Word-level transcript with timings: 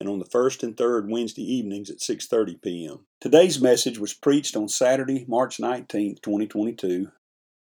and 0.00 0.08
on 0.08 0.18
the 0.18 0.24
first 0.24 0.62
and 0.62 0.76
third 0.76 1.08
Wednesday 1.08 1.42
evenings 1.42 1.90
at 1.90 1.98
6:30 1.98 2.60
p.m. 2.60 3.06
Today's 3.20 3.60
message 3.60 3.98
was 3.98 4.12
preached 4.12 4.56
on 4.56 4.68
Saturday, 4.68 5.24
March 5.26 5.58
19, 5.58 6.16
2022, 6.22 7.10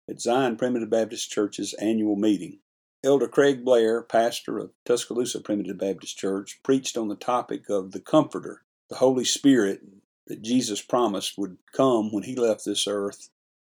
at 0.09 0.21
Zion 0.21 0.57
Primitive 0.57 0.91
Baptist 0.91 1.30
Church's 1.30 1.74
annual 1.74 2.16
meeting. 2.16 2.61
Elder 3.02 3.29
Craig 3.29 3.65
Blair, 3.65 4.02
pastor 4.02 4.59
of 4.59 4.73
Tuscaloosa 4.85 5.41
Primitive 5.41 5.79
Baptist 5.79 6.19
Church, 6.19 6.60
preached 6.63 6.96
on 6.96 7.09
the 7.09 7.16
topic 7.16 7.71
of 7.71 7.93
the 7.93 8.01
Comforter, 8.01 8.62
the 8.90 8.96
Holy 8.96 9.24
Spirit 9.24 9.80
that 10.27 10.43
Jesus 10.43 10.83
promised 10.83 11.38
would 11.38 11.57
come 11.73 12.12
when 12.12 12.24
he 12.24 12.37
left 12.37 12.65
this 12.65 12.87
earth 12.87 13.30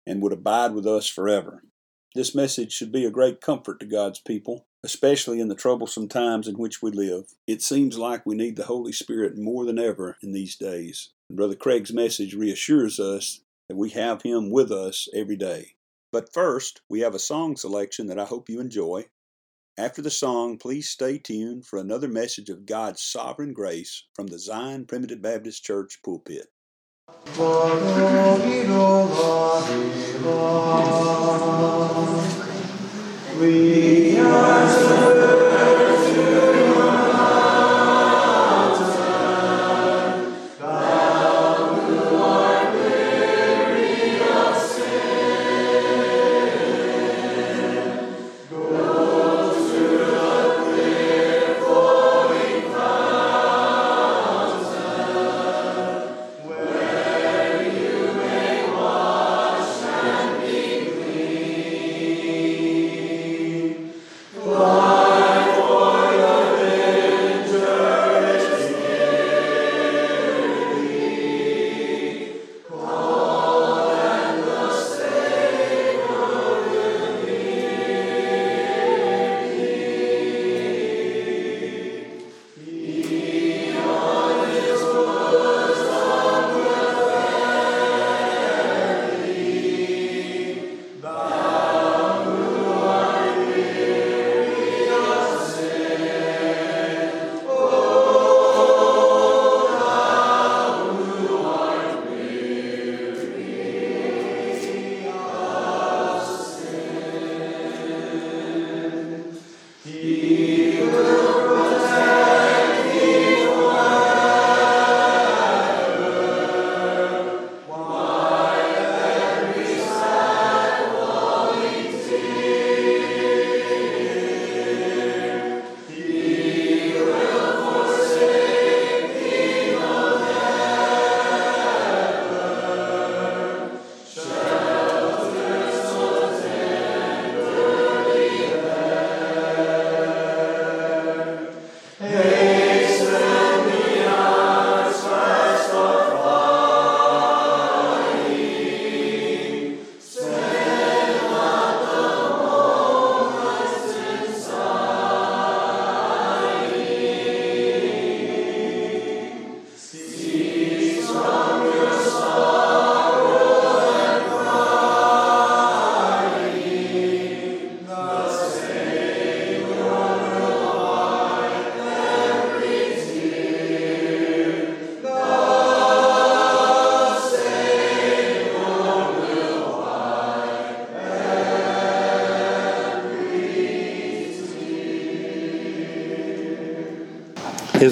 and 0.07 0.23
would 0.23 0.33
abide 0.33 0.73
with 0.73 0.87
us 0.87 1.07
forever. 1.07 1.63
This 2.15 2.35
message 2.35 2.73
should 2.73 2.91
be 2.91 3.05
a 3.05 3.11
great 3.11 3.41
comfort 3.41 3.79
to 3.81 3.87
God's 3.87 4.19
people 4.19 4.67
especially 4.83 5.41
in 5.41 5.49
the 5.49 5.55
troublesome 5.55 6.09
times 6.09 6.49
in 6.49 6.57
which 6.57 6.81
we 6.81 6.91
live. 6.91 7.25
It 7.47 7.63
seems 7.63 7.99
like 7.99 8.25
we 8.25 8.35
need 8.35 8.57
the 8.57 8.65
Holy 8.65 8.93
Spirit 8.93 9.37
more 9.37 9.65
than 9.65 9.79
ever 9.79 10.17
in 10.23 10.33
these 10.33 10.57
days. 10.57 11.11
Brother 11.31 11.55
Craig's 11.55 11.93
message 11.93 12.35
reassures 12.35 12.99
us 12.99 13.41
that 13.69 13.77
we 13.77 13.91
have 13.91 14.23
Him 14.23 14.51
with 14.51 14.73
us 14.73 15.09
every 15.15 15.37
day. 15.37 15.75
But 16.13 16.33
first, 16.33 16.81
we 16.89 17.01
have 17.01 17.15
a 17.15 17.21
song 17.21 17.57
selection 17.57 18.09
that 18.09 18.19
I 18.19 18.25
hope 18.25 18.49
you 18.49 18.61
enjoy. 18.61 19.07
After 19.79 20.03
the 20.03 20.11
song, 20.11 20.59
please 20.59 20.91
stay 20.91 21.19
tuned 21.19 21.67
for 21.67 21.79
another 21.79 22.09
message 22.09 22.49
of 22.51 22.67
God's 22.67 23.01
sovereign 23.01 23.53
grace 23.53 24.05
from 24.15 24.27
the 24.27 24.39
Zion 24.39 24.87
Primitive 24.87 25.23
Baptist 25.23 25.63
Church 25.65 26.01
pulpit. 26.05 26.49
We 33.41 34.19
are 34.19 34.61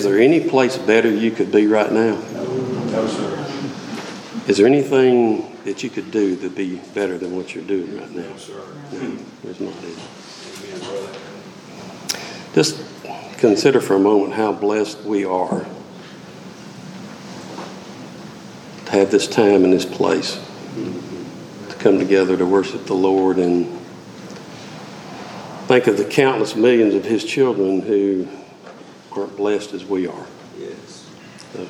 there 0.09 0.19
any 0.19 0.41
place 0.41 0.79
better 0.79 1.11
you 1.11 1.31
could 1.31 1.53
be 1.53 1.67
right 1.67 1.93
now? 1.93 2.15
No, 2.15 3.07
sir. 3.07 3.35
Is 4.47 4.57
there 4.57 4.67
anything 4.67 5.55
that 5.65 5.83
you 5.83 5.91
could 5.91 6.11
do 6.11 6.35
to 6.37 6.49
be 6.49 6.77
better 6.95 7.19
than 7.19 7.37
what 7.37 7.55
you're 7.55 7.65
doing 7.65 7.99
right 7.99 8.11
now? 8.11 8.23
No, 8.23 8.37
sir. 8.39 8.63
No, 8.93 9.19
there's 9.45 9.61
not. 9.61 9.75
Just 12.55 12.83
consider 13.37 13.83
for 13.83 13.97
a 13.97 13.99
moment 13.99 14.33
how 14.33 14.51
blessed 14.51 15.03
we 15.03 15.27
are 15.27 15.67
to 18.87 18.93
have 18.93 19.11
this 19.11 19.29
time 19.29 19.63
and 19.65 19.73
this 19.75 19.85
place 19.85 20.41
to 21.69 21.77
come 21.77 21.99
together 21.99 22.35
to 22.35 22.47
worship 22.47 22.87
the 22.87 22.95
Lord 22.95 23.39
and 23.39 23.69
think 25.67 25.87
of 25.87 25.99
the 25.99 26.07
countless 26.07 26.57
millions 26.57 26.95
of 26.95 27.05
His 27.05 27.25
children 27.25 27.83
who 27.83 28.27
aren't 29.17 29.37
blessed 29.37 29.75
as 29.75 29.85
we 29.85 30.07
are. 30.07 30.27
Yes. 30.59 31.09
So, 31.53 31.67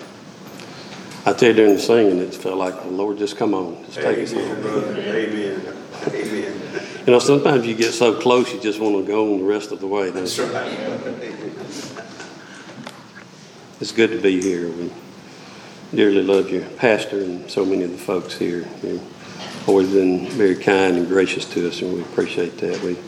I 1.26 1.32
tell 1.32 1.50
you 1.50 1.54
during 1.54 1.74
the 1.74 1.80
singing, 1.80 2.18
it 2.18 2.34
felt 2.34 2.56
like 2.56 2.82
the 2.82 2.90
Lord 2.90 3.18
just 3.18 3.36
come 3.36 3.54
on, 3.54 3.84
just 3.86 3.98
take 3.98 4.18
us 4.18 4.32
Amen, 4.32 4.48
home. 4.48 4.62
brother. 4.62 5.00
Amen. 5.00 5.74
Amen. 6.06 6.62
You 7.06 7.12
know, 7.12 7.18
sometimes 7.18 7.66
you 7.66 7.74
get 7.74 7.92
so 7.92 8.20
close 8.20 8.52
you 8.52 8.60
just 8.60 8.80
want 8.80 8.96
to 8.96 9.10
go 9.10 9.32
on 9.32 9.38
the 9.38 9.44
rest 9.44 9.72
of 9.72 9.80
the 9.80 9.86
way. 9.86 10.10
That's 10.10 10.38
right. 10.38 12.04
It's 13.80 13.92
good 13.92 14.10
to 14.10 14.20
be 14.20 14.42
here. 14.42 14.68
We 14.68 14.90
dearly 15.94 16.22
love 16.22 16.50
your 16.50 16.64
pastor 16.64 17.20
and 17.20 17.48
so 17.48 17.64
many 17.64 17.84
of 17.84 17.92
the 17.92 17.98
folks 17.98 18.36
here. 18.36 18.66
You've 18.82 19.68
always 19.68 19.92
been 19.92 20.26
very 20.30 20.56
kind 20.56 20.96
and 20.96 21.06
gracious 21.06 21.44
to 21.52 21.68
us, 21.68 21.80
and 21.80 21.94
we 21.94 22.00
appreciate 22.00 22.58
that. 22.58 22.82
We 22.82 22.98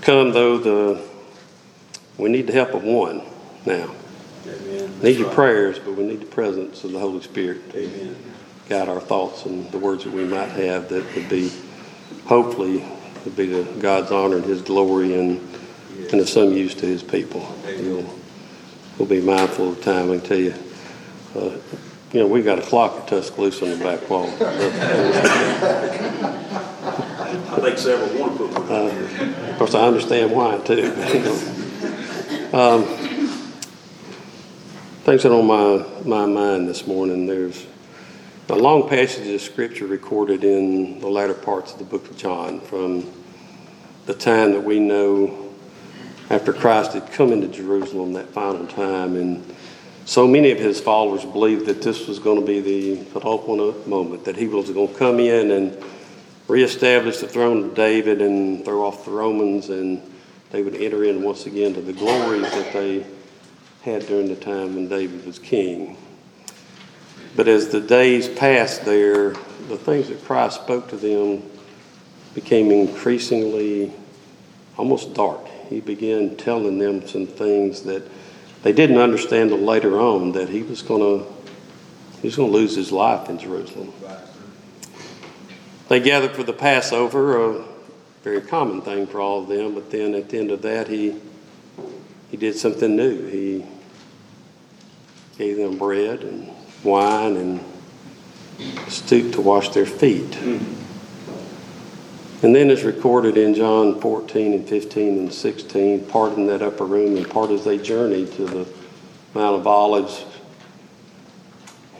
come 0.00 0.32
though 0.32 0.58
the 0.58 1.11
we 2.18 2.28
need 2.28 2.46
the 2.46 2.52
help 2.52 2.74
of 2.74 2.84
one 2.84 3.22
now. 3.64 3.90
Amen. 4.46 5.00
Need 5.02 5.18
your 5.18 5.30
prayers, 5.30 5.78
but 5.78 5.94
we 5.94 6.04
need 6.04 6.20
the 6.20 6.26
presence 6.26 6.84
of 6.84 6.92
the 6.92 6.98
Holy 6.98 7.22
Spirit 7.22 7.70
to 7.72 7.78
Amen. 7.78 8.16
guide 8.68 8.88
our 8.88 9.00
thoughts 9.00 9.44
and 9.46 9.70
the 9.70 9.78
words 9.78 10.04
that 10.04 10.12
we 10.12 10.24
might 10.24 10.48
have 10.50 10.88
that 10.88 11.14
would 11.14 11.28
be, 11.28 11.52
hopefully, 12.26 12.84
would 13.24 13.36
be 13.36 13.46
to 13.46 13.64
God's 13.78 14.10
honor 14.10 14.36
and 14.36 14.44
His 14.44 14.62
glory 14.62 15.14
and, 15.18 15.40
and 16.10 16.20
of 16.20 16.28
some 16.28 16.52
use 16.52 16.74
to 16.76 16.86
His 16.86 17.02
people. 17.02 17.54
We'll, 17.64 18.04
we'll 18.98 19.08
be 19.08 19.20
mindful 19.20 19.72
of 19.72 19.82
time. 19.82 20.10
I 20.10 20.18
can 20.18 20.26
tell 20.26 20.38
you, 20.38 20.54
uh, 21.36 21.56
you 22.12 22.20
know, 22.20 22.26
we 22.26 22.42
got 22.42 22.58
a 22.58 22.62
clock 22.62 23.00
at 23.00 23.08
Tuscaloosa 23.08 23.64
on 23.64 23.78
the 23.78 23.84
back 23.84 24.10
wall. 24.10 24.26
I 27.52 27.60
think 27.60 27.78
several 27.78 28.20
want 28.20 28.32
to 28.38 28.48
put 28.48 28.52
one. 28.54 28.72
Uh, 28.72 29.50
of 29.50 29.58
course, 29.58 29.74
I 29.74 29.86
understand 29.86 30.32
why 30.32 30.58
too. 30.58 31.58
um, 32.52 32.84
things 35.04 35.22
that 35.22 35.32
are 35.32 35.38
on 35.38 35.46
my, 35.46 35.86
my 36.04 36.26
mind 36.26 36.68
this 36.68 36.86
morning. 36.86 37.26
There's 37.26 37.66
a 38.50 38.54
long 38.54 38.90
passage 38.90 39.26
of 39.26 39.40
scripture 39.40 39.86
recorded 39.86 40.44
in 40.44 41.00
the 41.00 41.08
latter 41.08 41.32
parts 41.32 41.72
of 41.72 41.78
the 41.78 41.84
book 41.84 42.10
of 42.10 42.18
John 42.18 42.60
from 42.60 43.10
the 44.04 44.12
time 44.12 44.52
that 44.52 44.60
we 44.60 44.80
know 44.80 45.54
after 46.28 46.52
Christ 46.52 46.92
had 46.92 47.10
come 47.10 47.32
into 47.32 47.48
Jerusalem 47.48 48.12
that 48.12 48.28
final 48.28 48.66
time. 48.66 49.16
And 49.16 49.54
so 50.04 50.28
many 50.28 50.50
of 50.50 50.58
his 50.58 50.78
followers 50.78 51.24
believed 51.24 51.64
that 51.66 51.80
this 51.80 52.06
was 52.06 52.18
going 52.18 52.38
to 52.38 52.46
be 52.46 52.60
the 52.60 53.02
penultimate 53.12 53.86
moment, 53.86 54.26
that 54.26 54.36
he 54.36 54.46
was 54.46 54.68
going 54.68 54.88
to 54.88 54.94
come 54.94 55.20
in 55.20 55.52
and 55.52 55.82
reestablish 56.48 57.16
the 57.16 57.28
throne 57.28 57.64
of 57.64 57.74
David 57.74 58.20
and 58.20 58.62
throw 58.62 58.84
off 58.84 59.06
the 59.06 59.10
Romans, 59.10 59.70
and 59.70 60.02
they 60.52 60.62
would 60.62 60.76
enter 60.76 61.02
in 61.02 61.22
once 61.22 61.46
again 61.46 61.72
to 61.74 61.80
the 61.80 61.94
glories 61.94 62.42
that 62.42 62.72
they 62.74 63.04
had 63.82 64.06
during 64.06 64.28
the 64.28 64.36
time 64.36 64.74
when 64.74 64.86
David 64.86 65.26
was 65.26 65.38
king. 65.38 65.96
But 67.34 67.48
as 67.48 67.70
the 67.70 67.80
days 67.80 68.28
passed 68.28 68.84
there, 68.84 69.30
the 69.68 69.78
things 69.78 70.08
that 70.08 70.22
Christ 70.24 70.62
spoke 70.62 70.88
to 70.88 70.96
them 70.96 71.42
became 72.34 72.70
increasingly 72.70 73.92
almost 74.76 75.14
dark. 75.14 75.46
He 75.70 75.80
began 75.80 76.36
telling 76.36 76.78
them 76.78 77.08
some 77.08 77.26
things 77.26 77.82
that 77.82 78.06
they 78.62 78.72
didn't 78.72 78.98
understand 78.98 79.50
until 79.50 79.64
later 79.64 79.98
on 79.98 80.32
that 80.32 80.50
he 80.50 80.62
was 80.62 80.82
going 80.82 81.00
to 81.00 81.32
he 82.20 82.28
was 82.28 82.36
going 82.36 82.52
to 82.52 82.56
lose 82.56 82.76
his 82.76 82.92
life 82.92 83.28
in 83.28 83.36
Jerusalem. 83.38 83.92
They 85.88 85.98
gathered 85.98 86.36
for 86.36 86.44
the 86.44 86.52
Passover, 86.52 87.50
a 87.50 87.71
very 88.22 88.40
common 88.40 88.80
thing 88.82 89.06
for 89.06 89.20
all 89.20 89.42
of 89.42 89.48
them, 89.48 89.74
but 89.74 89.90
then 89.90 90.14
at 90.14 90.28
the 90.28 90.38
end 90.38 90.52
of 90.52 90.62
that, 90.62 90.86
he, 90.86 91.16
he 92.30 92.36
did 92.36 92.54
something 92.56 92.94
new. 92.94 93.26
He 93.26 93.66
gave 95.36 95.56
them 95.56 95.76
bread 95.76 96.22
and 96.22 96.48
wine 96.84 97.36
and 97.36 97.60
stooped 98.88 99.34
to 99.34 99.40
wash 99.40 99.70
their 99.70 99.86
feet. 99.86 100.36
And 102.42 102.54
then 102.54 102.70
it's 102.70 102.82
recorded 102.82 103.36
in 103.36 103.54
John 103.54 104.00
14 104.00 104.52
and 104.52 104.68
15 104.68 105.18
and 105.18 105.32
16, 105.32 106.06
part 106.06 106.36
in 106.36 106.46
that 106.46 106.62
upper 106.62 106.84
room 106.84 107.16
and 107.16 107.28
part 107.28 107.50
as 107.50 107.64
they 107.64 107.78
journeyed 107.78 108.32
to 108.32 108.44
the 108.44 108.68
Mount 109.34 109.56
of 109.56 109.66
Olives. 109.66 110.24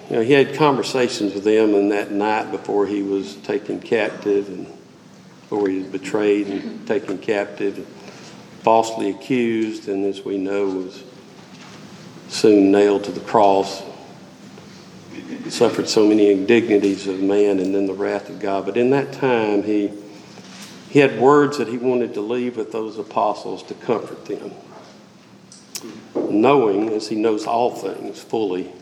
You 0.08 0.16
know, 0.16 0.22
he 0.22 0.32
had 0.32 0.54
conversations 0.54 1.34
with 1.34 1.44
them 1.44 1.74
in 1.74 1.88
that 1.88 2.12
night 2.12 2.50
before 2.50 2.86
he 2.86 3.02
was 3.02 3.36
taken 3.36 3.80
captive 3.80 4.48
and 4.48 4.66
before 5.52 5.68
he 5.68 5.80
was 5.80 5.86
betrayed 5.88 6.46
and 6.46 6.86
taken 6.88 7.18
captive, 7.18 7.76
and 7.76 7.86
falsely 8.62 9.10
accused, 9.10 9.86
and 9.86 10.02
as 10.06 10.24
we 10.24 10.38
know, 10.38 10.66
was 10.66 11.04
soon 12.28 12.72
nailed 12.72 13.04
to 13.04 13.12
the 13.12 13.20
cross. 13.20 13.82
Suffered 15.50 15.90
so 15.90 16.08
many 16.08 16.30
indignities 16.30 17.06
of 17.06 17.20
man 17.20 17.58
and 17.58 17.74
then 17.74 17.84
the 17.84 17.92
wrath 17.92 18.30
of 18.30 18.40
God. 18.40 18.64
But 18.64 18.78
in 18.78 18.88
that 18.90 19.12
time, 19.12 19.62
he 19.62 19.90
he 20.88 21.00
had 21.00 21.20
words 21.20 21.58
that 21.58 21.68
he 21.68 21.76
wanted 21.76 22.14
to 22.14 22.22
leave 22.22 22.56
with 22.56 22.72
those 22.72 22.98
apostles 22.98 23.62
to 23.64 23.74
comfort 23.74 24.24
them, 24.24 24.52
knowing, 26.14 26.88
as 26.88 27.08
he 27.08 27.16
knows 27.16 27.44
all 27.44 27.72
things 27.72 28.22
fully, 28.22 28.72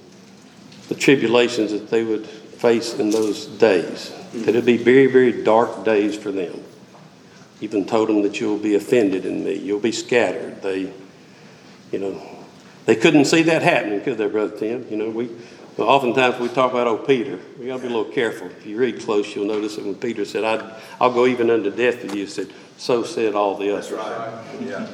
the 0.89 0.95
tribulations 0.95 1.73
that 1.73 1.91
they 1.91 2.05
would 2.05 2.29
face 2.29 2.95
in 2.95 3.11
those 3.11 3.47
days. 3.47 4.13
That 4.33 4.51
it'd 4.51 4.65
be 4.65 4.77
very, 4.77 5.07
very 5.07 5.43
dark 5.43 5.85
days 5.85 6.17
for 6.17 6.31
them. 6.31 6.63
Even 7.61 7.85
told 7.85 8.09
them 8.09 8.23
that 8.23 8.41
you'll 8.41 8.59
be 8.59 8.75
offended 8.75 9.27
in 9.27 9.45
me, 9.45 9.55
you'll 9.55 9.81
be 9.81 9.93
scattered. 9.93 10.63
They, 10.63 10.93
you 11.93 11.99
know, 11.99 12.21
they 12.87 12.97
couldn't 12.97 13.27
see 13.27 13.43
that 13.43 13.63
happening, 13.63 14.01
could 14.01 14.19
they, 14.19 14.29
Brother 14.29 14.57
Tim? 14.57 14.87
You 14.89 14.97
know, 14.97 15.11
we 15.11 15.31
well, 15.77 15.89
oftentimes 15.89 16.39
we 16.39 16.49
talk 16.49 16.73
about 16.73 16.87
old 16.87 17.07
Peter. 17.07 17.39
We 17.59 17.69
got 17.69 17.77
to 17.77 17.83
be 17.83 17.89
a 17.89 17.97
little 17.97 18.13
careful. 18.13 18.49
If 18.49 18.67
you 18.67 18.77
read 18.77 19.01
close, 19.01 19.35
you'll 19.35 19.47
notice 19.47 19.77
that 19.77 19.85
when 19.87 19.95
Peter 19.95 20.25
said, 20.25 20.45
I'd, 20.45 20.63
"I'll 21.01 21.13
go 21.13 21.27
even 21.27 21.49
unto 21.49 21.71
death 21.71 22.03
with 22.03 22.15
you," 22.15 22.27
said, 22.27 22.49
"So 22.77 23.03
said 23.03 23.35
all 23.35 23.57
the 23.57 23.73
others." 23.73 23.89
That's 23.89 24.07
right. 24.07 24.45
Yeah. 24.61 24.87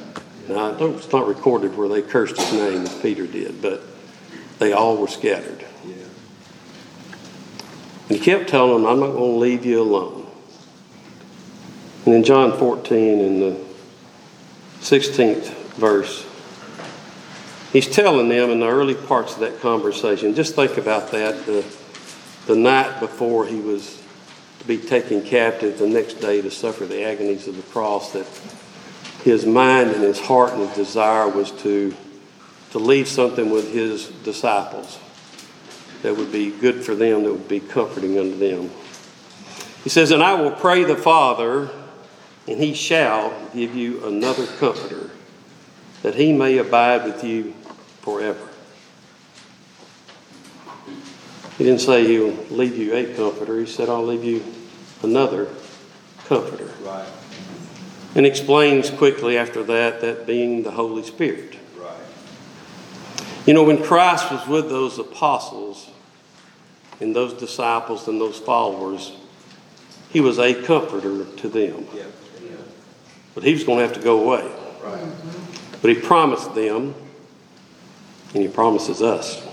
Now, 0.47 0.71
I 0.71 0.85
it's 0.91 1.11
not 1.11 1.27
recorded 1.27 1.75
where 1.75 1.89
they 1.89 2.01
cursed 2.01 2.37
his 2.37 2.53
name 2.53 2.83
as 2.83 2.95
Peter 3.01 3.27
did, 3.27 3.61
but 3.61 3.81
they 4.59 4.71
all 4.71 4.95
were 4.95 5.09
scattered. 5.09 5.65
And 8.09 8.17
he 8.17 8.23
kept 8.23 8.49
telling 8.49 8.83
them, 8.83 8.85
I'm 8.85 8.99
not 8.99 9.11
going 9.11 9.33
to 9.33 9.39
leave 9.39 9.65
you 9.65 9.81
alone. 9.81 10.25
And 12.05 12.15
in 12.15 12.23
John 12.23 12.57
14, 12.57 13.19
in 13.19 13.39
the 13.41 13.57
16th 14.79 15.47
verse, 15.75 16.25
he's 17.73 17.87
telling 17.87 18.29
them 18.29 18.49
in 18.49 18.61
the 18.61 18.67
early 18.67 18.95
parts 18.95 19.33
of 19.33 19.41
that 19.41 19.59
conversation, 19.59 20.33
just 20.35 20.55
think 20.55 20.77
about 20.77 21.11
that, 21.11 21.45
the, 21.45 21.65
the 22.45 22.55
night 22.55 23.01
before 23.01 23.45
he 23.45 23.59
was 23.59 24.01
to 24.59 24.65
be 24.65 24.77
taken 24.77 25.21
captive, 25.21 25.77
the 25.77 25.87
next 25.87 26.15
day 26.15 26.41
to 26.41 26.49
suffer 26.49 26.85
the 26.85 27.03
agonies 27.03 27.45
of 27.47 27.57
the 27.57 27.63
cross, 27.63 28.13
that 28.13 28.25
his 29.25 29.45
mind 29.45 29.89
and 29.89 30.01
his 30.01 30.19
heart 30.19 30.53
and 30.53 30.61
his 30.69 30.77
desire 30.77 31.27
was 31.27 31.51
to, 31.63 31.93
to 32.71 32.79
leave 32.79 33.09
something 33.09 33.49
with 33.49 33.73
his 33.73 34.07
disciples 34.23 34.97
that 36.01 36.15
would 36.15 36.31
be 36.31 36.51
good 36.51 36.83
for 36.83 36.95
them, 36.95 37.23
that 37.23 37.31
would 37.31 37.47
be 37.47 37.59
comforting 37.59 38.17
unto 38.17 38.37
them. 38.37 38.69
He 39.83 39.89
says, 39.89 40.11
And 40.11 40.21
I 40.21 40.33
will 40.33 40.51
pray 40.51 40.83
the 40.83 40.95
Father, 40.95 41.69
and 42.47 42.61
he 42.61 42.73
shall 42.73 43.33
give 43.53 43.75
you 43.75 44.05
another 44.05 44.45
comforter, 44.45 45.11
that 46.01 46.15
he 46.15 46.33
may 46.33 46.57
abide 46.57 47.05
with 47.05 47.23
you 47.23 47.53
forever. 48.01 48.47
He 51.57 51.63
didn't 51.63 51.81
say 51.81 52.05
he'll 52.05 52.35
leave 52.51 52.77
you 52.77 52.93
a 52.93 53.15
comforter, 53.15 53.59
he 53.59 53.65
said, 53.65 53.89
I'll 53.89 54.05
leave 54.05 54.23
you 54.23 54.43
another 55.01 55.47
comforter. 56.25 56.71
Right. 56.83 57.07
And 58.13 58.25
explains 58.25 58.89
quickly 58.89 59.37
after 59.37 59.63
that, 59.63 60.01
that 60.01 60.27
being 60.27 60.63
the 60.63 60.71
Holy 60.71 61.03
Spirit. 61.03 61.57
Right. 61.77 61.95
You 63.45 63.53
know, 63.53 63.63
when 63.63 63.81
Christ 63.81 64.31
was 64.31 64.47
with 64.47 64.69
those 64.69 64.99
apostles 64.99 65.86
and 66.99 67.15
those 67.15 67.33
disciples 67.33 68.07
and 68.07 68.19
those 68.19 68.39
followers, 68.39 69.11
he 70.11 70.21
was 70.21 70.39
a 70.39 70.53
comforter 70.63 71.25
to 71.25 71.49
them. 71.49 71.85
Yeah. 71.93 72.03
But 73.35 73.43
he 73.43 73.53
was 73.53 73.63
going 73.63 73.79
to 73.79 73.85
have 73.85 73.95
to 73.95 74.01
go 74.01 74.23
away. 74.23 74.49
Right. 74.83 75.05
But 75.81 75.89
he 75.89 76.01
promised 76.01 76.55
them, 76.55 76.95
and 78.33 78.41
he 78.41 78.47
promises 78.47 79.01
us, 79.01 79.45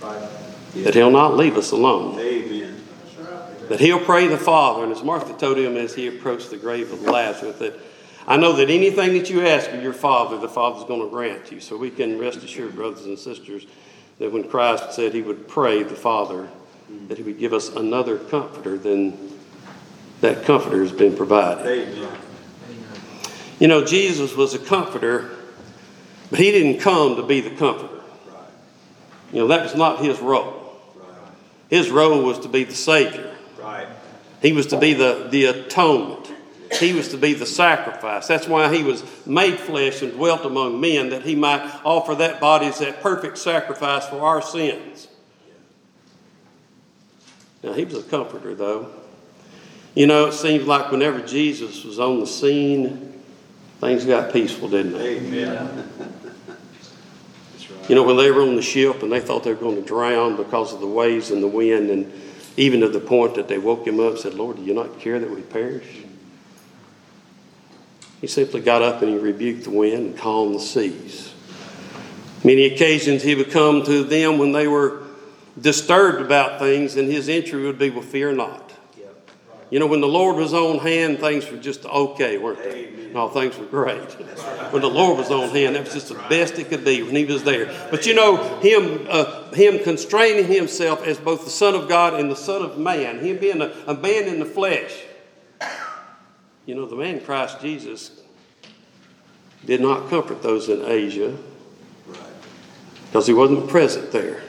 Right. 0.00 0.28
that 0.76 0.94
he'll 0.94 1.10
not 1.10 1.36
leave 1.36 1.56
us 1.56 1.72
alone. 1.72 2.18
Amen. 2.18 2.76
That 3.68 3.80
he'll 3.80 4.00
pray 4.00 4.28
the 4.28 4.38
Father. 4.38 4.82
And 4.82 4.92
as 4.92 5.02
Martha 5.02 5.34
told 5.34 5.58
him 5.58 5.76
as 5.76 5.94
he 5.94 6.06
approached 6.06 6.48
the 6.48 6.56
grave 6.56 6.90
of 6.90 7.02
Lazarus, 7.02 7.58
that 7.58 7.78
I 8.26 8.38
know 8.38 8.54
that 8.54 8.70
anything 8.70 9.12
that 9.12 9.28
you 9.28 9.46
ask 9.46 9.70
of 9.70 9.82
your 9.82 9.92
Father, 9.92 10.38
the 10.38 10.48
Father's 10.48 10.84
going 10.84 11.02
to 11.02 11.10
grant 11.10 11.52
you. 11.52 11.60
So 11.60 11.76
we 11.76 11.90
can 11.90 12.18
rest 12.18 12.42
assured, 12.42 12.74
brothers 12.74 13.04
and 13.04 13.18
sisters, 13.18 13.66
that 14.18 14.32
when 14.32 14.48
Christ 14.48 14.92
said 14.92 15.12
he 15.12 15.20
would 15.20 15.48
pray 15.48 15.82
the 15.82 15.94
Father, 15.94 16.48
that 17.08 17.18
he 17.18 17.24
would 17.24 17.38
give 17.38 17.52
us 17.52 17.68
another 17.68 18.18
comforter, 18.18 18.78
than 18.78 19.32
that 20.20 20.44
comforter 20.44 20.82
has 20.82 20.92
been 20.92 21.16
provided. 21.16 21.66
Amen. 21.66 22.18
You 23.58 23.68
know, 23.68 23.84
Jesus 23.84 24.36
was 24.36 24.54
a 24.54 24.58
comforter, 24.58 25.30
but 26.30 26.38
he 26.38 26.50
didn't 26.50 26.80
come 26.80 27.16
to 27.16 27.22
be 27.22 27.40
the 27.40 27.50
comforter. 27.50 28.02
You 29.32 29.40
know, 29.40 29.48
that 29.48 29.64
was 29.64 29.74
not 29.74 30.00
his 30.00 30.20
role. 30.20 30.76
His 31.68 31.90
role 31.90 32.22
was 32.22 32.38
to 32.40 32.48
be 32.48 32.64
the 32.64 32.74
Savior. 32.74 33.36
Right. 33.60 33.88
He 34.40 34.52
was 34.52 34.66
to 34.68 34.78
be 34.78 34.94
the, 34.94 35.28
the 35.30 35.46
atonement. 35.46 36.32
he 36.78 36.92
was 36.92 37.08
to 37.08 37.16
be 37.16 37.34
the 37.34 37.46
sacrifice. 37.46 38.26
That's 38.26 38.46
why 38.46 38.74
he 38.74 38.82
was 38.82 39.02
made 39.26 39.58
flesh 39.58 40.02
and 40.02 40.12
dwelt 40.12 40.44
among 40.44 40.80
men, 40.80 41.10
that 41.10 41.22
he 41.22 41.34
might 41.34 41.60
offer 41.84 42.14
that 42.16 42.40
body 42.40 42.66
as 42.66 42.78
that 42.78 43.02
perfect 43.02 43.38
sacrifice 43.38 44.06
for 44.06 44.20
our 44.20 44.40
sins. 44.40 45.07
Now, 47.62 47.72
he 47.72 47.84
was 47.84 47.94
a 47.94 48.02
comforter, 48.02 48.54
though. 48.54 48.90
You 49.94 50.06
know, 50.06 50.26
it 50.26 50.32
seems 50.32 50.66
like 50.66 50.92
whenever 50.92 51.20
Jesus 51.20 51.84
was 51.84 51.98
on 51.98 52.20
the 52.20 52.26
scene, 52.26 53.20
things 53.80 54.04
got 54.04 54.32
peaceful, 54.32 54.68
didn't 54.68 54.92
they? 54.92 55.16
Amen. 55.16 55.90
You 57.88 57.94
know, 57.94 58.02
when 58.02 58.16
they 58.16 58.30
were 58.30 58.42
on 58.42 58.54
the 58.54 58.62
ship 58.62 59.02
and 59.02 59.10
they 59.10 59.20
thought 59.20 59.44
they 59.44 59.52
were 59.52 59.60
going 59.60 59.76
to 59.76 59.82
drown 59.82 60.36
because 60.36 60.72
of 60.72 60.80
the 60.80 60.86
waves 60.86 61.30
and 61.30 61.42
the 61.42 61.48
wind, 61.48 61.90
and 61.90 62.12
even 62.56 62.80
to 62.80 62.88
the 62.88 63.00
point 63.00 63.34
that 63.36 63.48
they 63.48 63.58
woke 63.58 63.86
him 63.86 63.98
up 63.98 64.12
and 64.12 64.18
said, 64.18 64.34
Lord, 64.34 64.56
do 64.56 64.62
you 64.62 64.74
not 64.74 65.00
care 65.00 65.18
that 65.18 65.30
we 65.30 65.40
perish? 65.40 66.04
He 68.20 68.26
simply 68.26 68.60
got 68.60 68.82
up 68.82 69.00
and 69.00 69.10
he 69.10 69.16
rebuked 69.16 69.64
the 69.64 69.70
wind 69.70 69.94
and 69.94 70.18
calmed 70.18 70.56
the 70.56 70.60
seas. 70.60 71.32
Many 72.44 72.66
occasions 72.66 73.22
he 73.22 73.34
would 73.34 73.50
come 73.50 73.84
to 73.84 74.04
them 74.04 74.38
when 74.38 74.52
they 74.52 74.68
were 74.68 75.07
disturbed 75.60 76.20
about 76.20 76.58
things, 76.58 76.96
and 76.96 77.10
his 77.10 77.28
entry 77.28 77.62
would 77.64 77.78
be, 77.78 77.90
Well, 77.90 78.02
fear 78.02 78.32
not. 78.32 78.68
You 79.70 79.78
know, 79.78 79.86
when 79.86 80.00
the 80.00 80.08
Lord 80.08 80.36
was 80.36 80.54
on 80.54 80.78
hand, 80.78 81.18
things 81.18 81.50
were 81.50 81.58
just 81.58 81.84
okay, 81.84 82.38
weren't 82.38 82.62
they? 82.62 83.10
No, 83.12 83.28
things 83.28 83.58
were 83.58 83.66
great. 83.66 84.00
When 84.68 84.82
the 84.82 84.90
Lord 84.90 85.16
was 85.16 85.30
on 85.30 85.48
hand, 85.48 85.76
that 85.76 85.84
was 85.84 85.94
just 85.94 86.08
the 86.08 86.14
best 86.28 86.58
it 86.58 86.68
could 86.68 86.84
be 86.84 87.02
when 87.02 87.16
He 87.16 87.24
was 87.24 87.42
there. 87.42 87.74
But 87.90 88.04
you 88.04 88.14
know, 88.14 88.36
Him, 88.60 89.06
uh, 89.08 89.50
him 89.52 89.82
constraining 89.82 90.46
Himself 90.46 91.06
as 91.06 91.18
both 91.18 91.44
the 91.44 91.50
Son 91.50 91.74
of 91.74 91.88
God 91.88 92.20
and 92.20 92.30
the 92.30 92.36
Son 92.36 92.60
of 92.60 92.78
Man, 92.78 93.18
Him 93.20 93.38
being 93.38 93.62
a, 93.62 93.74
a 93.86 93.94
man 93.94 94.24
in 94.24 94.38
the 94.38 94.44
flesh. 94.44 95.04
You 96.66 96.74
know, 96.74 96.84
the 96.84 96.96
man 96.96 97.20
Christ 97.20 97.62
Jesus 97.62 98.20
did 99.64 99.80
not 99.80 100.10
comfort 100.10 100.42
those 100.42 100.68
in 100.68 100.84
Asia 100.84 101.34
because 103.06 103.26
He 103.26 103.32
wasn't 103.32 103.68
present 103.68 104.12
there. 104.12 104.42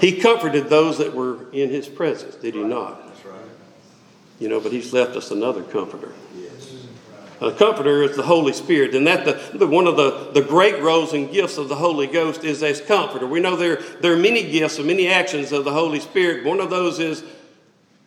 He 0.00 0.20
comforted 0.20 0.68
those 0.68 0.98
that 0.98 1.14
were 1.14 1.50
in 1.52 1.70
His 1.70 1.88
presence, 1.88 2.34
did 2.36 2.54
He 2.54 2.62
not? 2.62 3.06
That's 3.06 3.24
right. 3.24 3.34
You 4.38 4.48
know, 4.48 4.60
but 4.60 4.72
He's 4.72 4.92
left 4.92 5.16
us 5.16 5.30
another 5.30 5.62
comforter. 5.62 6.12
Yes. 6.36 6.86
A 7.40 7.52
comforter 7.52 8.02
is 8.02 8.16
the 8.16 8.24
Holy 8.24 8.52
Spirit, 8.52 8.94
and 8.96 9.06
that 9.06 9.24
the, 9.24 9.58
the, 9.58 9.66
one 9.66 9.86
of 9.86 9.96
the, 9.96 10.30
the 10.32 10.42
great 10.42 10.80
roles 10.82 11.12
and 11.12 11.30
gifts 11.30 11.56
of 11.56 11.68
the 11.68 11.76
Holy 11.76 12.08
Ghost 12.08 12.42
is 12.42 12.62
as 12.64 12.80
comforter. 12.80 13.26
We 13.26 13.38
know 13.38 13.54
there, 13.54 13.76
there 14.00 14.12
are 14.12 14.18
many 14.18 14.50
gifts 14.50 14.78
and 14.78 14.86
many 14.88 15.06
actions 15.06 15.52
of 15.52 15.64
the 15.64 15.72
Holy 15.72 16.00
Spirit. 16.00 16.44
One 16.44 16.58
of 16.58 16.68
those 16.68 16.98
is 16.98 17.22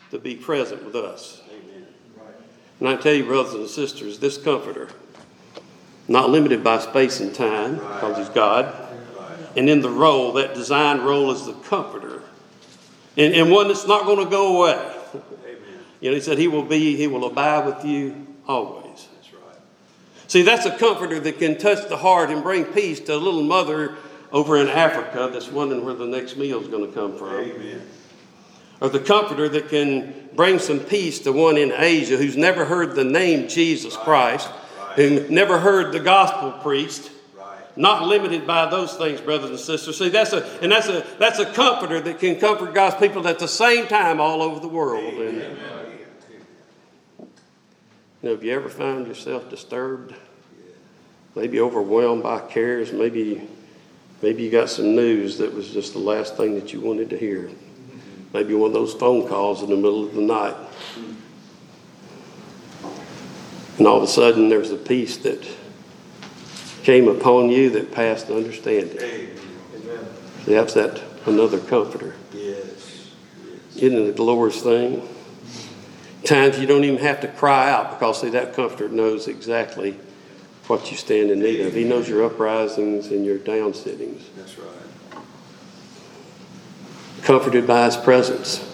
to 0.10 0.20
be 0.20 0.36
present 0.36 0.84
with 0.84 0.96
us. 0.96 1.42
Amen. 1.50 1.88
And 2.82 2.90
I 2.90 2.98
tell 2.98 3.14
you, 3.14 3.24
brothers 3.24 3.54
and 3.54 3.70
sisters, 3.70 4.20
this 4.20 4.38
comforter, 4.38 4.90
not 6.10 6.30
limited 6.30 6.62
by 6.62 6.80
space 6.80 7.22
and 7.22 7.34
time, 7.34 7.76
because 7.76 8.18
he's 8.18 8.30
God, 8.30 8.91
and 9.56 9.70
in 9.70 9.82
the 9.82 9.90
role, 9.90 10.34
that 10.34 10.54
designed 10.54 11.02
role 11.02 11.32
is 11.32 11.46
the 11.46 11.54
comforter, 11.54 12.22
and, 13.18 13.34
and 13.34 13.52
one 13.52 13.68
that's 13.68 13.88
not 13.88 14.06
going 14.06 14.24
to 14.24 14.30
go 14.30 14.58
away. 14.58 14.96
Amen. 15.14 15.60
You 16.00 16.10
know, 16.10 16.16
he 16.16 16.22
said 16.22 16.38
he 16.38 16.48
will 16.48 16.64
be, 16.64 16.96
he 16.96 17.08
will 17.08 17.26
abide 17.26 17.66
with 17.66 17.86
you 17.86 18.28
always. 18.48 19.08
That's 19.16 19.34
right. 19.34 19.56
See, 20.28 20.42
that's 20.42 20.66
a 20.66 20.78
comforter 20.78 21.20
that 21.20 21.40
can 21.40 21.58
touch 21.58 21.88
the 21.90 21.98
heart 21.98 22.30
and 22.30 22.42
bring 22.42 22.66
peace 22.66 23.00
to 23.02 23.16
a 23.16 23.18
little 23.18 23.44
mother 23.44 23.96
over 24.32 24.58
in 24.58 24.70
Africa 24.70 25.30
that's 25.32 25.50
wondering 25.50 25.84
where 25.84 25.94
the 25.94 26.08
next 26.08 26.38
meal 26.38 26.62
is 26.62 26.68
going 26.68 26.88
to 26.88 26.94
come 26.94 27.18
from. 27.18 27.34
Amen. 27.34 27.82
Or 28.80 28.90
the 28.90 29.00
comforter 29.00 29.48
that 29.50 29.70
can 29.70 30.30
bring 30.34 30.58
some 30.58 30.80
peace 30.80 31.20
to 31.20 31.32
one 31.32 31.58
in 31.58 31.72
Asia 31.72 32.18
who's 32.18 32.38
never 32.38 32.66
heard 32.66 32.96
the 32.96 33.04
name 33.04 33.48
Jesus 33.48 33.96
Christ, 33.96 34.50
who 34.96 35.28
never 35.30 35.60
heard 35.60 35.92
the 35.92 36.00
gospel 36.00 36.52
preached. 36.64 37.12
Not 37.82 38.04
limited 38.04 38.46
by 38.46 38.70
those 38.70 38.94
things, 38.94 39.20
brothers 39.22 39.50
and 39.50 39.60
sisters. 39.60 39.98
See, 39.98 40.10
that's 40.10 40.34
a 40.34 40.46
and 40.62 40.72
that's 40.72 40.88
a 40.88 41.04
that's 41.18 41.40
a 41.40 41.52
comforter 41.52 42.00
that 42.00 42.20
can 42.20 42.40
comfort 42.40 42.76
God's 42.76 42.96
people 42.98 43.28
at 43.28 43.40
the 43.40 43.48
same 43.48 43.88
time 43.88 44.22
all 44.22 44.44
over 44.44 44.60
the 44.60 44.68
world. 44.68 45.16
And, 45.16 45.58
you 47.18 47.28
know, 48.22 48.30
have 48.36 48.44
you 48.44 48.54
ever 48.54 48.70
found 48.70 49.08
yourself 49.08 49.50
disturbed? 49.50 50.14
Maybe 51.36 51.60
overwhelmed 51.60 52.22
by 52.22 52.42
cares, 52.42 52.94
maybe 52.94 53.50
maybe 54.22 54.44
you 54.44 54.52
got 54.52 54.70
some 54.70 54.96
news 54.96 55.40
that 55.40 55.52
was 55.52 55.72
just 55.72 55.94
the 55.94 56.00
last 56.00 56.38
thing 56.38 56.54
that 56.54 56.72
you 56.74 56.82
wanted 56.82 57.10
to 57.10 57.18
hear. 57.18 57.50
Maybe 58.32 58.54
one 58.54 58.68
of 58.68 58.74
those 58.74 58.94
phone 58.94 59.28
calls 59.28 59.64
in 59.64 59.72
the 59.72 59.76
middle 59.76 60.04
of 60.06 60.14
the 60.14 60.22
night. 60.22 60.56
And 63.80 63.88
all 63.88 63.98
of 63.98 64.04
a 64.04 64.08
sudden 64.08 64.50
there's 64.50 64.70
a 64.70 64.78
peace 64.78 65.18
that 65.18 65.44
came 66.84 67.08
upon 67.08 67.50
you 67.50 67.70
that 67.72 67.92
passed 67.92 68.30
understanding. 68.30 68.98
Amen. 68.98 69.38
See, 70.46 70.54
that's 70.54 70.74
that 70.74 71.02
another 71.26 71.60
comforter. 71.60 72.16
Yes. 72.34 73.12
Isn't 73.76 73.98
it 73.98 74.10
a 74.10 74.14
glorious 74.14 74.62
thing? 74.62 75.08
Times 76.24 76.60
you 76.60 76.68
don't 76.68 76.84
even 76.84 77.00
have 77.00 77.22
to 77.22 77.28
cry 77.28 77.72
out 77.72 77.92
because, 77.92 78.22
see, 78.22 78.30
that 78.30 78.54
comforter 78.54 78.90
knows 78.90 79.28
exactly 79.28 79.98
what 80.68 80.92
you 80.92 80.98
stand 80.98 81.32
in 81.32 81.40
need 81.40 81.62
of. 81.62 81.74
He 81.74 81.84
knows 81.84 82.08
your 82.08 82.24
uprisings 82.26 83.08
and 83.08 83.26
your 83.26 83.38
down 83.38 83.74
sittings. 83.74 84.24
That's 84.38 84.58
right. 84.58 84.68
Comforted 87.24 87.68
by 87.68 87.86
His 87.86 87.98
presence. 87.98 88.68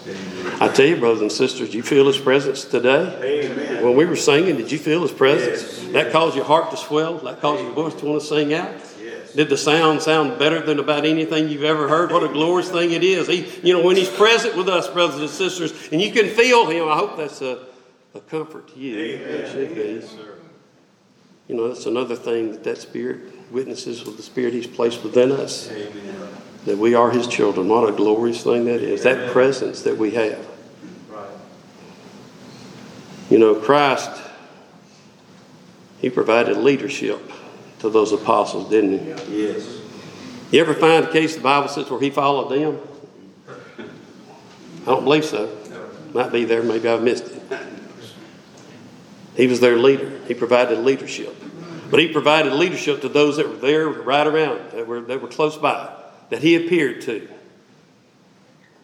I 0.60 0.68
tell 0.68 0.86
you, 0.86 0.96
brothers 0.96 1.20
and 1.20 1.30
sisters, 1.30 1.74
you 1.74 1.82
feel 1.82 2.06
His 2.06 2.18
presence 2.18 2.64
today? 2.64 3.44
Amen. 3.44 3.84
When 3.84 3.94
we 3.94 4.04
were 4.06 4.16
singing, 4.16 4.56
did 4.56 4.72
you 4.72 4.78
feel 4.78 5.02
His 5.02 5.12
presence? 5.12 5.82
Yes. 5.82 5.92
That 5.92 6.12
caused 6.12 6.34
your 6.34 6.44
heart 6.44 6.70
to 6.72 6.76
swell? 6.76 7.18
That 7.18 7.40
caused 7.40 7.62
your 7.62 7.72
voice 7.72 7.94
to 7.94 8.06
want 8.06 8.20
to 8.20 8.26
sing 8.26 8.52
out? 8.54 8.74
Yes. 9.00 9.34
Did 9.34 9.50
the 9.50 9.56
sound 9.56 10.02
sound 10.02 10.38
better 10.38 10.60
than 10.60 10.78
about 10.78 11.04
anything 11.04 11.48
you've 11.48 11.62
ever 11.62 11.88
heard? 11.88 12.10
What 12.10 12.24
a 12.24 12.28
glorious 12.28 12.70
thing 12.70 12.90
it 12.92 13.04
is. 13.04 13.28
He, 13.28 13.46
you 13.62 13.72
know, 13.72 13.84
when 13.84 13.96
He's 13.96 14.10
present 14.10 14.56
with 14.56 14.68
us, 14.68 14.88
brothers 14.88 15.20
and 15.20 15.30
sisters, 15.30 15.72
and 15.92 16.00
you 16.00 16.10
can 16.10 16.28
feel 16.28 16.66
Him, 16.66 16.88
I 16.88 16.96
hope 16.96 17.16
that's 17.16 17.40
a, 17.40 17.66
a 18.14 18.20
comfort 18.20 18.72
to 18.74 18.80
you. 18.80 18.98
It 18.98 19.52
should 19.52 19.74
be. 19.74 20.02
You 21.46 21.54
know, 21.54 21.68
that's 21.68 21.86
another 21.86 22.16
thing 22.16 22.52
that 22.52 22.64
that 22.64 22.78
Spirit 22.78 23.32
witnesses 23.50 24.06
of 24.06 24.16
the 24.16 24.22
Spirit 24.22 24.54
He's 24.54 24.66
placed 24.66 25.02
within 25.02 25.32
us, 25.32 25.70
Amen. 25.70 26.28
that 26.66 26.78
we 26.78 26.94
are 26.94 27.10
His 27.10 27.26
children. 27.26 27.68
What 27.68 27.88
a 27.88 27.92
glorious 27.92 28.42
thing 28.42 28.64
that 28.66 28.80
is, 28.80 29.02
that 29.02 29.32
presence 29.32 29.82
that 29.82 29.96
we 29.96 30.12
have. 30.12 30.46
Right. 31.10 31.28
You 33.30 33.38
know, 33.38 33.54
Christ, 33.54 34.10
He 36.00 36.10
provided 36.10 36.56
leadership 36.56 37.20
to 37.80 37.90
those 37.90 38.12
apostles, 38.12 38.68
didn't 38.70 38.98
He? 38.98 39.42
Yes. 39.44 39.78
You 40.50 40.60
ever 40.60 40.74
find 40.74 41.04
a 41.04 41.12
case 41.12 41.36
the 41.36 41.42
Bible 41.42 41.68
says 41.68 41.90
where 41.90 42.00
He 42.00 42.10
followed 42.10 42.50
them? 42.50 42.80
I 44.82 44.84
don't 44.92 45.04
believe 45.04 45.24
so. 45.24 45.54
Might 46.14 46.32
be 46.32 46.44
there, 46.44 46.62
maybe 46.62 46.88
I've 46.88 47.02
missed 47.02 47.26
it. 47.26 47.42
He 49.36 49.46
was 49.46 49.60
their 49.60 49.76
leader. 49.76 50.18
He 50.26 50.34
provided 50.34 50.78
leadership. 50.78 51.36
But 51.90 52.00
he 52.00 52.08
provided 52.08 52.52
leadership 52.52 53.00
to 53.00 53.08
those 53.08 53.36
that 53.38 53.48
were 53.48 53.56
there 53.56 53.88
right 53.88 54.26
around, 54.26 54.72
that 54.72 54.86
were, 54.86 55.00
that 55.02 55.22
were 55.22 55.28
close 55.28 55.56
by, 55.56 55.94
that 56.30 56.42
he 56.42 56.54
appeared 56.56 57.00
to. 57.02 57.28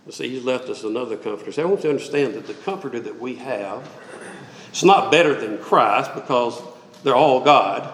But 0.06 0.14
see, 0.14 0.28
he's 0.28 0.44
left 0.44 0.68
us 0.68 0.84
another 0.84 1.16
comforter. 1.16 1.60
I 1.60 1.64
want 1.64 1.80
you 1.80 1.84
to 1.84 1.90
understand 1.90 2.34
that 2.34 2.46
the 2.46 2.54
comforter 2.54 3.00
that 3.00 3.20
we 3.20 3.36
have, 3.36 3.88
it's 4.68 4.84
not 4.84 5.10
better 5.10 5.34
than 5.34 5.58
Christ 5.58 6.14
because 6.14 6.60
they're 7.02 7.14
all 7.14 7.40
God. 7.40 7.92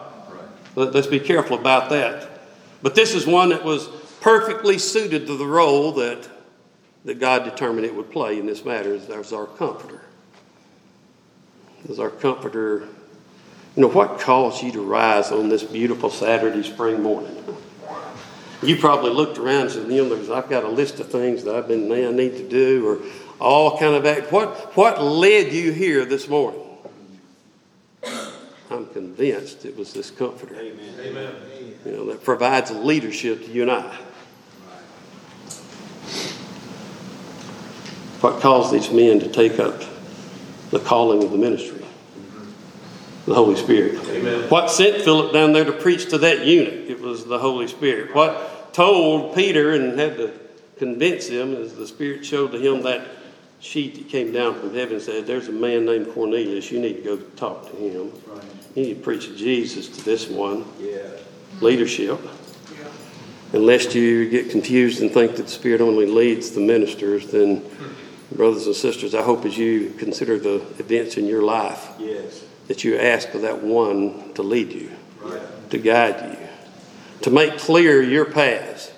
Let- 0.74 0.94
Let's 0.94 1.06
be 1.06 1.20
careful 1.20 1.58
about 1.58 1.90
that. 1.90 2.28
But 2.82 2.94
this 2.94 3.14
is 3.14 3.26
one 3.26 3.50
that 3.50 3.64
was 3.64 3.88
perfectly 4.20 4.78
suited 4.78 5.26
to 5.26 5.36
the 5.36 5.46
role 5.46 5.92
that, 5.92 6.28
that 7.04 7.18
God 7.18 7.44
determined 7.44 7.86
it 7.86 7.94
would 7.94 8.10
play 8.10 8.38
in 8.38 8.46
this 8.46 8.64
matter 8.64 8.94
as 8.94 9.32
our 9.32 9.46
comforter. 9.46 10.02
As 11.88 11.98
our 11.98 12.10
comforter. 12.10 12.88
You 13.76 13.82
know, 13.82 13.88
what 13.88 14.18
caused 14.18 14.62
you 14.62 14.72
to 14.72 14.82
rise 14.82 15.30
on 15.30 15.48
this 15.48 15.62
beautiful 15.62 16.10
Saturday 16.10 16.62
spring 16.62 17.02
morning? 17.02 17.36
You 18.62 18.76
probably 18.76 19.10
looked 19.10 19.38
around 19.38 19.62
and 19.62 19.70
said, 19.70 19.90
you 19.90 20.06
know, 20.06 20.34
I've 20.34 20.50
got 20.50 20.64
a 20.64 20.68
list 20.68 21.00
of 21.00 21.10
things 21.10 21.44
that 21.44 21.54
I've 21.54 21.68
been, 21.68 21.88
man, 21.88 22.08
I 22.08 22.16
need 22.16 22.36
to 22.36 22.48
do, 22.48 22.86
or 22.86 22.98
all 23.38 23.78
kind 23.78 23.94
of 23.94 24.04
act. 24.04 24.30
What, 24.32 24.76
what 24.76 25.02
led 25.02 25.52
you 25.52 25.72
here 25.72 26.04
this 26.04 26.28
morning? 26.28 26.60
I'm 28.70 28.86
convinced 28.86 29.64
it 29.64 29.76
was 29.76 29.92
this 29.92 30.10
comforter 30.10 30.54
Amen. 30.54 30.94
Amen. 31.00 31.34
you 31.84 31.92
know, 31.92 32.06
that 32.06 32.22
provides 32.22 32.70
leadership 32.70 33.44
to 33.44 33.50
you 33.50 33.62
and 33.62 33.70
I. 33.70 33.96
What 38.20 38.40
caused 38.40 38.72
these 38.72 38.90
men 38.90 39.18
to 39.20 39.28
take 39.28 39.58
up 39.58 39.82
the 40.70 40.78
calling 40.78 41.24
of 41.24 41.32
the 41.32 41.38
ministry? 41.38 41.79
The 43.30 43.36
Holy 43.36 43.54
Spirit. 43.54 43.94
Amen. 44.08 44.50
What 44.50 44.72
sent 44.72 45.04
Philip 45.04 45.32
down 45.32 45.52
there 45.52 45.64
to 45.64 45.70
preach 45.70 46.10
to 46.10 46.18
that 46.18 46.44
eunuch? 46.44 46.90
It 46.90 47.00
was 47.00 47.24
the 47.24 47.38
Holy 47.38 47.68
Spirit. 47.68 48.12
What 48.12 48.74
told 48.74 49.36
Peter 49.36 49.70
and 49.70 49.96
had 49.96 50.16
to 50.16 50.36
convince 50.78 51.28
him 51.28 51.54
as 51.54 51.76
the 51.76 51.86
Spirit 51.86 52.26
showed 52.26 52.50
to 52.50 52.58
him 52.58 52.82
that 52.82 53.06
sheet 53.60 53.94
that 53.94 54.08
came 54.08 54.32
down 54.32 54.58
from 54.58 54.74
heaven 54.74 54.94
and 54.94 55.02
said, 55.02 55.28
There's 55.28 55.46
a 55.46 55.52
man 55.52 55.84
named 55.84 56.12
Cornelius. 56.12 56.72
You 56.72 56.80
need 56.80 56.94
to 56.94 57.02
go 57.02 57.16
talk 57.36 57.70
to 57.70 57.76
him. 57.76 58.12
You 58.74 58.82
need 58.82 58.94
to 58.94 59.00
preach 59.00 59.36
Jesus 59.36 59.86
to 59.86 60.04
this 60.04 60.26
one. 60.26 60.64
Yeah. 60.80 60.98
Leadership. 61.60 62.18
Yeah. 62.24 62.88
Unless 63.52 63.94
you 63.94 64.28
get 64.28 64.50
confused 64.50 65.02
and 65.02 65.10
think 65.12 65.36
that 65.36 65.44
the 65.44 65.48
Spirit 65.52 65.80
only 65.80 66.06
leads 66.06 66.50
the 66.50 66.60
ministers, 66.60 67.30
then, 67.30 67.64
brothers 68.32 68.66
and 68.66 68.74
sisters, 68.74 69.14
I 69.14 69.22
hope 69.22 69.44
as 69.44 69.56
you 69.56 69.94
consider 69.98 70.36
the 70.36 70.56
events 70.80 71.16
in 71.16 71.26
your 71.26 71.42
life 71.42 71.90
Yes. 72.00 72.46
That 72.70 72.84
you 72.84 72.96
ask 72.96 73.30
for 73.30 73.38
that 73.38 73.64
one 73.64 74.32
to 74.34 74.44
lead 74.44 74.70
you, 74.70 74.92
Right. 75.20 75.42
to 75.70 75.76
guide 75.76 76.38
you, 76.38 76.46
to 77.22 77.28
make 77.28 77.58
clear 77.58 78.00
your 78.00 78.24
paths. 78.24 78.92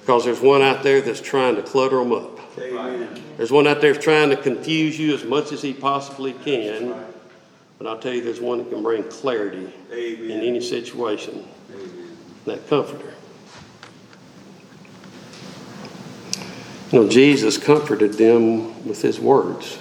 Because 0.00 0.24
there's 0.24 0.40
one 0.40 0.62
out 0.62 0.84
there 0.84 1.00
that's 1.00 1.20
trying 1.20 1.56
to 1.56 1.62
clutter 1.62 1.96
them 1.96 2.12
up. 2.12 2.38
Amen. 2.56 3.08
There's 3.36 3.50
one 3.50 3.66
out 3.66 3.80
there 3.80 3.96
trying 3.96 4.30
to 4.30 4.36
confuse 4.36 4.96
you 4.96 5.12
as 5.12 5.24
much 5.24 5.50
as 5.50 5.60
he 5.60 5.72
possibly 5.72 6.34
can. 6.34 6.94
But 7.78 7.88
I'll 7.88 7.98
tell 7.98 8.14
you, 8.14 8.22
there's 8.22 8.40
one 8.40 8.58
that 8.58 8.70
can 8.70 8.80
bring 8.80 9.02
clarity 9.02 9.72
in 9.90 10.30
any 10.30 10.60
situation. 10.60 11.48
Amen. 11.74 12.16
That 12.44 12.68
comforter. 12.68 13.14
You 16.92 17.00
know, 17.00 17.08
Jesus 17.08 17.58
comforted 17.58 18.12
them 18.12 18.86
with 18.86 19.02
his 19.02 19.18
words. 19.18 19.78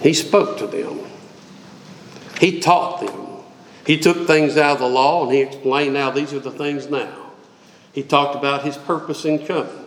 He 0.00 0.14
spoke 0.14 0.58
to 0.58 0.68
them. 0.68 1.07
He 2.38 2.60
taught 2.60 3.00
them. 3.00 3.26
He 3.86 3.98
took 3.98 4.26
things 4.26 4.56
out 4.56 4.72
of 4.72 4.78
the 4.80 4.88
law 4.88 5.24
and 5.24 5.32
he 5.32 5.40
explained 5.40 5.94
now 5.94 6.10
these 6.10 6.32
are 6.32 6.40
the 6.40 6.50
things 6.50 6.88
now. 6.88 7.30
He 7.92 8.02
talked 8.02 8.36
about 8.36 8.64
his 8.64 8.76
purpose 8.76 9.24
in 9.24 9.44
coming. 9.46 9.86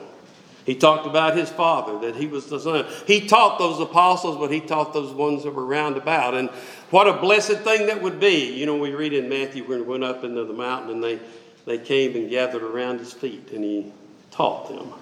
He 0.66 0.76
talked 0.76 1.08
about 1.08 1.36
his 1.36 1.50
father, 1.50 2.00
that 2.00 2.16
he 2.16 2.28
was 2.28 2.46
the 2.48 2.60
son. 2.60 2.86
He 3.08 3.28
taught 3.28 3.58
those 3.58 3.80
apostles, 3.80 4.38
but 4.38 4.52
he 4.52 4.60
taught 4.60 4.94
those 4.94 5.12
ones 5.12 5.44
that 5.44 5.52
were 5.52 5.66
round 5.66 5.98
about. 5.98 6.36
And 6.36 6.50
what 6.92 7.08
a 7.08 7.14
blessed 7.14 7.60
thing 7.60 7.88
that 7.88 8.02
would 8.02 8.20
be. 8.20 8.54
You 8.54 8.68
know, 8.68 8.78
we 8.78 8.92
read 8.92 9.14
in 9.14 9.28
Matthew 9.28 9.64
when 9.64 9.80
he 9.80 9.84
went 9.84 10.04
up 10.04 10.24
into 10.24 10.46
the 10.46 10.54
mountain 10.54 10.92
and 10.92 11.04
they, 11.04 11.20
they 11.66 11.80
came 11.80 12.16
and 12.16 12.30
gathered 12.30 12.64
around 12.64 13.00
his 13.00 13.12
feet 13.12 13.52
and 13.52 13.64
he 13.64 13.92
taught 14.30 14.70
them. 14.70 14.94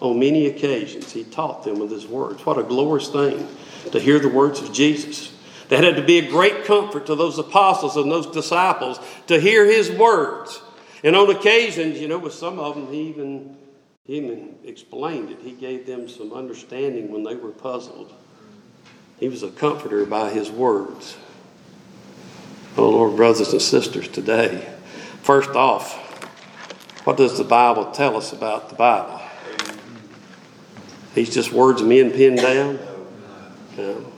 On 0.00 0.18
many 0.18 0.46
occasions, 0.46 1.10
he 1.12 1.24
taught 1.24 1.64
them 1.64 1.78
with 1.78 1.90
his 1.90 2.06
words. 2.06 2.44
What 2.44 2.58
a 2.58 2.62
glorious 2.62 3.08
thing 3.08 3.48
to 3.90 3.98
hear 3.98 4.18
the 4.18 4.28
words 4.28 4.60
of 4.60 4.72
Jesus. 4.72 5.32
That 5.68 5.84
had 5.84 5.96
to 5.96 6.02
be 6.02 6.18
a 6.18 6.30
great 6.30 6.64
comfort 6.64 7.06
to 7.06 7.14
those 7.14 7.38
apostles 7.38 7.96
and 7.96 8.10
those 8.10 8.26
disciples 8.26 8.98
to 9.26 9.38
hear 9.38 9.66
his 9.66 9.90
words. 9.90 10.62
And 11.04 11.14
on 11.14 11.30
occasions, 11.30 11.98
you 11.98 12.08
know, 12.08 12.18
with 12.18 12.32
some 12.32 12.58
of 12.58 12.74
them, 12.74 12.92
he 12.92 13.02
even, 13.08 13.56
he 14.04 14.16
even 14.16 14.56
explained 14.64 15.30
it. 15.30 15.38
He 15.42 15.52
gave 15.52 15.86
them 15.86 16.08
some 16.08 16.32
understanding 16.32 17.12
when 17.12 17.22
they 17.22 17.36
were 17.36 17.50
puzzled. 17.50 18.12
He 19.20 19.28
was 19.28 19.42
a 19.42 19.50
comforter 19.50 20.06
by 20.06 20.30
his 20.30 20.50
words. 20.50 21.16
Oh, 22.76 22.90
Lord, 22.90 23.16
brothers 23.16 23.52
and 23.52 23.60
sisters, 23.60 24.08
today, 24.08 24.68
first 25.22 25.50
off, 25.50 25.94
what 27.04 27.16
does 27.16 27.36
the 27.36 27.44
Bible 27.44 27.90
tell 27.90 28.16
us 28.16 28.32
about 28.32 28.68
the 28.68 28.76
Bible? 28.76 29.20
These 31.14 31.34
just 31.34 31.52
words 31.52 31.82
men 31.82 32.12
pinned 32.12 32.38
down? 32.38 32.78
No. 33.76 34.12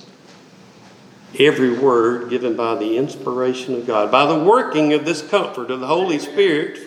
Every 1.39 1.79
word 1.79 2.29
given 2.29 2.57
by 2.57 2.75
the 2.75 2.97
inspiration 2.97 3.75
of 3.75 3.87
God, 3.87 4.11
by 4.11 4.27
the 4.27 4.45
working 4.45 4.93
of 4.93 5.05
this 5.05 5.23
comfort 5.23 5.71
of 5.71 5.81
the 5.81 5.87
Holy 5.87 6.19
Spirit, 6.19 6.79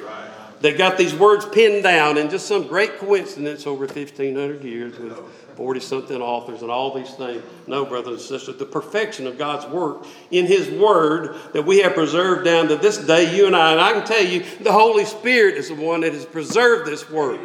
that 0.64 0.78
got 0.78 0.98
these 0.98 1.14
words 1.14 1.46
pinned 1.46 1.84
down 1.84 2.18
in 2.18 2.30
just 2.30 2.48
some 2.48 2.68
great 2.68 2.98
coincidence 2.98 3.68
over 3.68 3.86
1,500 3.86 4.64
years 4.64 4.98
with 4.98 5.18
40 5.58 5.80
something 5.82 6.22
authors 6.22 6.62
and 6.62 6.72
all 6.72 6.94
these 6.94 7.14
things. 7.16 7.44
No, 7.68 7.86
brothers 7.86 8.14
and 8.14 8.22
sisters, 8.22 8.58
the 8.58 8.66
perfection 8.66 9.28
of 9.28 9.38
God's 9.38 9.66
work 9.68 10.06
in 10.32 10.46
His 10.46 10.70
Word 10.70 11.36
that 11.52 11.66
we 11.66 11.80
have 11.80 11.94
preserved 11.94 12.46
down 12.46 12.70
to 12.70 12.78
this 12.78 12.98
day, 12.98 13.36
you 13.36 13.46
and 13.46 13.56
I. 13.56 13.74
And 13.74 13.82
I 13.82 13.92
can 13.92 14.06
tell 14.06 14.24
you, 14.24 14.46
the 14.62 14.72
Holy 14.72 15.04
Spirit 15.04 15.56
is 15.56 15.68
the 15.68 15.76
one 15.76 16.00
that 16.02 16.14
has 16.14 16.26
preserved 16.26 16.90
this 16.90 17.10
Word 17.10 17.42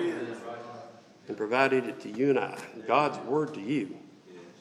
and 1.26 1.36
provided 1.36 1.86
it 1.86 2.00
to 2.02 2.10
you 2.10 2.30
and 2.30 2.38
I. 2.38 2.56
God's 2.86 3.18
Word 3.26 3.52
to 3.54 3.60
you. 3.60 3.98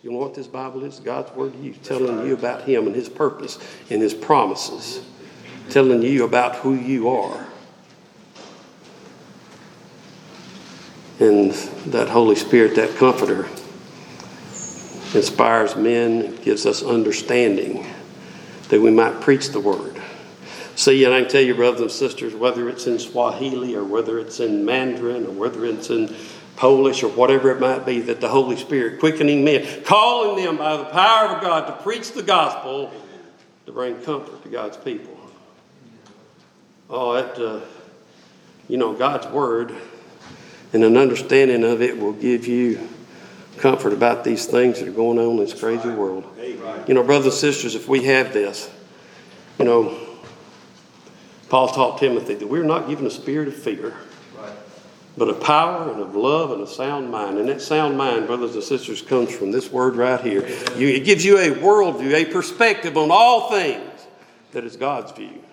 You 0.07 0.13
know 0.13 0.19
what 0.19 0.35
this 0.35 0.47
Bible 0.47 0.85
is? 0.85 1.01
God's 1.01 1.35
Word 1.35 1.51
to 1.51 1.59
you, 1.59 1.73
telling 1.83 2.25
you 2.25 2.33
about 2.33 2.61
Him 2.61 2.87
and 2.87 2.95
His 2.95 3.09
purpose 3.09 3.59
and 3.89 4.01
His 4.01 4.13
promises, 4.13 5.05
telling 5.69 6.01
you 6.01 6.23
about 6.23 6.55
who 6.55 6.75
you 6.75 7.09
are. 7.09 7.45
And 11.19 11.51
that 11.91 12.07
Holy 12.07 12.37
Spirit, 12.37 12.75
that 12.75 12.95
Comforter, 12.95 13.49
inspires 15.13 15.75
men, 15.75 16.37
gives 16.37 16.65
us 16.65 16.81
understanding 16.81 17.85
that 18.69 18.79
we 18.79 18.91
might 18.91 19.19
preach 19.19 19.49
the 19.49 19.59
Word. 19.59 20.01
See, 20.77 21.03
and 21.03 21.13
I 21.13 21.19
can 21.19 21.29
tell 21.29 21.41
you, 21.41 21.53
brothers 21.53 21.81
and 21.81 21.91
sisters, 21.91 22.33
whether 22.33 22.69
it's 22.69 22.87
in 22.87 22.97
Swahili 22.97 23.75
or 23.75 23.83
whether 23.83 24.19
it's 24.19 24.39
in 24.39 24.63
Mandarin 24.63 25.25
or 25.25 25.31
whether 25.31 25.65
it's 25.65 25.89
in 25.89 26.15
Polish 26.57 27.03
or 27.03 27.09
whatever 27.09 27.51
it 27.51 27.59
might 27.59 27.85
be, 27.85 28.01
that 28.01 28.19
the 28.19 28.27
Holy 28.27 28.57
Spirit 28.57 28.99
quickening 28.99 29.45
men, 29.45 29.83
calling 29.83 30.43
them 30.43 30.57
by 30.57 30.75
the 30.75 30.85
power 30.85 31.35
of 31.35 31.41
God 31.41 31.67
to 31.67 31.83
preach 31.83 32.11
the 32.11 32.23
gospel, 32.23 32.91
to 33.65 33.71
bring 33.71 34.01
comfort 34.01 34.43
to 34.43 34.49
God's 34.49 34.75
people. 34.75 35.17
Oh, 36.89 37.13
that, 37.13 37.37
uh, 37.37 37.61
you 38.67 38.77
know, 38.77 38.93
God's 38.93 39.27
Word 39.27 39.73
and 40.73 40.83
an 40.83 40.97
understanding 40.97 41.63
of 41.63 41.81
it 41.81 41.97
will 41.97 42.13
give 42.13 42.47
you 42.47 42.87
comfort 43.57 43.93
about 43.93 44.23
these 44.23 44.45
things 44.45 44.79
that 44.79 44.87
are 44.87 44.91
going 44.91 45.17
on 45.17 45.31
in 45.31 45.37
this 45.37 45.53
crazy 45.53 45.89
world. 45.89 46.25
You 46.87 46.93
know, 46.93 47.03
brothers 47.03 47.25
and 47.25 47.33
sisters, 47.33 47.75
if 47.75 47.87
we 47.87 48.03
have 48.03 48.33
this, 48.33 48.69
you 49.59 49.65
know, 49.65 49.97
Paul 51.49 51.67
taught 51.69 51.99
Timothy 51.99 52.35
that 52.35 52.47
we're 52.47 52.63
not 52.63 52.87
given 52.87 53.05
a 53.05 53.09
spirit 53.09 53.47
of 53.47 53.55
fear, 53.55 53.95
but 55.17 55.29
a 55.29 55.33
power 55.33 55.91
and 55.91 55.99
of 55.99 56.15
love 56.15 56.51
and 56.51 56.61
a 56.61 56.67
sound 56.67 57.09
mind. 57.09 57.39
And 57.39 57.49
that 57.49 57.61
sound 57.61 57.97
mind, 57.97 58.27
brothers 58.27 58.53
and 58.53 58.63
sisters, 58.63 59.01
comes 59.01 59.35
from 59.35 59.51
this 59.51 59.71
word 59.71 59.95
right 59.95 60.21
here. 60.21 60.47
You, 60.77 60.89
it 60.89 61.05
gives 61.05 61.25
you 61.25 61.39
a 61.39 61.49
worldview, 61.49 62.13
a 62.13 62.25
perspective 62.25 62.97
on 62.97 63.09
all 63.11 63.49
things 63.49 64.07
that 64.51 64.63
is 64.63 64.75
God's 64.75 65.11
view. 65.11 65.43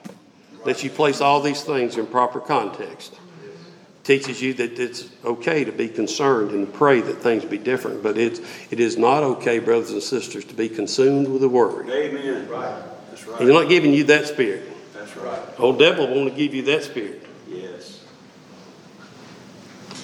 That 0.66 0.82
you 0.82 0.90
place 0.90 1.20
all 1.20 1.40
these 1.40 1.62
things 1.62 1.96
in 1.96 2.06
proper 2.06 2.40
context 2.40 3.14
teaches 4.04 4.40
you 4.40 4.52
that 4.54 4.78
it's 4.78 5.08
okay 5.24 5.64
to 5.64 5.72
be 5.72 5.88
concerned 5.88 6.50
and 6.50 6.72
pray 6.72 7.00
that 7.00 7.14
things 7.14 7.44
be 7.44 7.58
different, 7.58 8.02
but 8.02 8.18
it's, 8.18 8.38
it 8.70 8.78
is 8.78 8.98
not 8.98 9.22
okay, 9.22 9.58
brothers 9.58 9.90
and 9.92 10.02
sisters, 10.02 10.44
to 10.44 10.54
be 10.54 10.68
consumed 10.68 11.26
with 11.26 11.40
the 11.40 11.48
word. 11.48 11.88
Amen. 11.88 12.46
Right. 12.48 12.82
That's 13.08 13.26
right. 13.26 13.40
He's 13.40 13.48
not 13.48 13.68
giving 13.68 13.94
you 13.94 14.04
that 14.04 14.26
spirit. 14.26 14.70
That's 14.92 15.16
right. 15.16 15.40
Old 15.58 15.78
devil 15.78 16.06
want 16.06 16.28
to 16.28 16.36
give 16.36 16.54
you 16.54 16.62
that 16.64 16.84
spirit. 16.84 17.23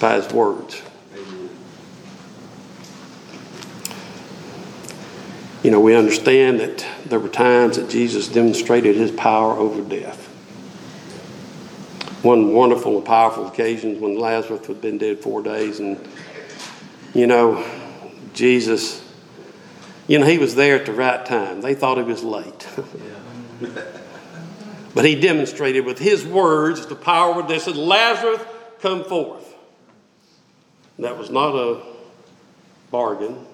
By 0.01 0.15
his 0.15 0.33
words. 0.33 0.81
You 5.63 5.69
know, 5.69 5.79
we 5.79 5.95
understand 5.95 6.59
that 6.59 6.85
there 7.05 7.19
were 7.19 7.29
times 7.29 7.77
that 7.77 7.87
Jesus 7.87 8.27
demonstrated 8.27 8.95
his 8.95 9.11
power 9.11 9.53
over 9.53 9.87
death. 9.87 10.25
One 12.23 12.53
wonderful 12.53 12.97
and 12.97 13.05
powerful 13.05 13.47
occasion 13.47 14.01
when 14.01 14.17
Lazarus 14.17 14.65
had 14.65 14.81
been 14.81 14.97
dead 14.97 15.19
four 15.19 15.43
days, 15.43 15.79
and 15.79 15.99
you 17.13 17.27
know, 17.27 17.63
Jesus, 18.33 19.07
you 20.07 20.17
know, 20.17 20.25
he 20.25 20.39
was 20.39 20.55
there 20.55 20.75
at 20.75 20.87
the 20.87 20.93
right 20.93 21.23
time. 21.23 21.61
They 21.61 21.75
thought 21.75 21.97
he 21.97 22.03
was 22.03 22.23
late. 22.23 22.67
but 24.95 25.05
he 25.05 25.19
demonstrated 25.19 25.85
with 25.85 25.99
his 25.99 26.25
words 26.25 26.87
the 26.87 26.95
power 26.95 27.39
of 27.39 27.47
this. 27.47 27.65
Said, 27.65 27.75
Lazarus, 27.75 28.41
come 28.79 29.03
forth. 29.03 29.50
That 30.99 31.17
was 31.17 31.29
not 31.29 31.55
a 31.55 31.81
bargain. 32.91 33.45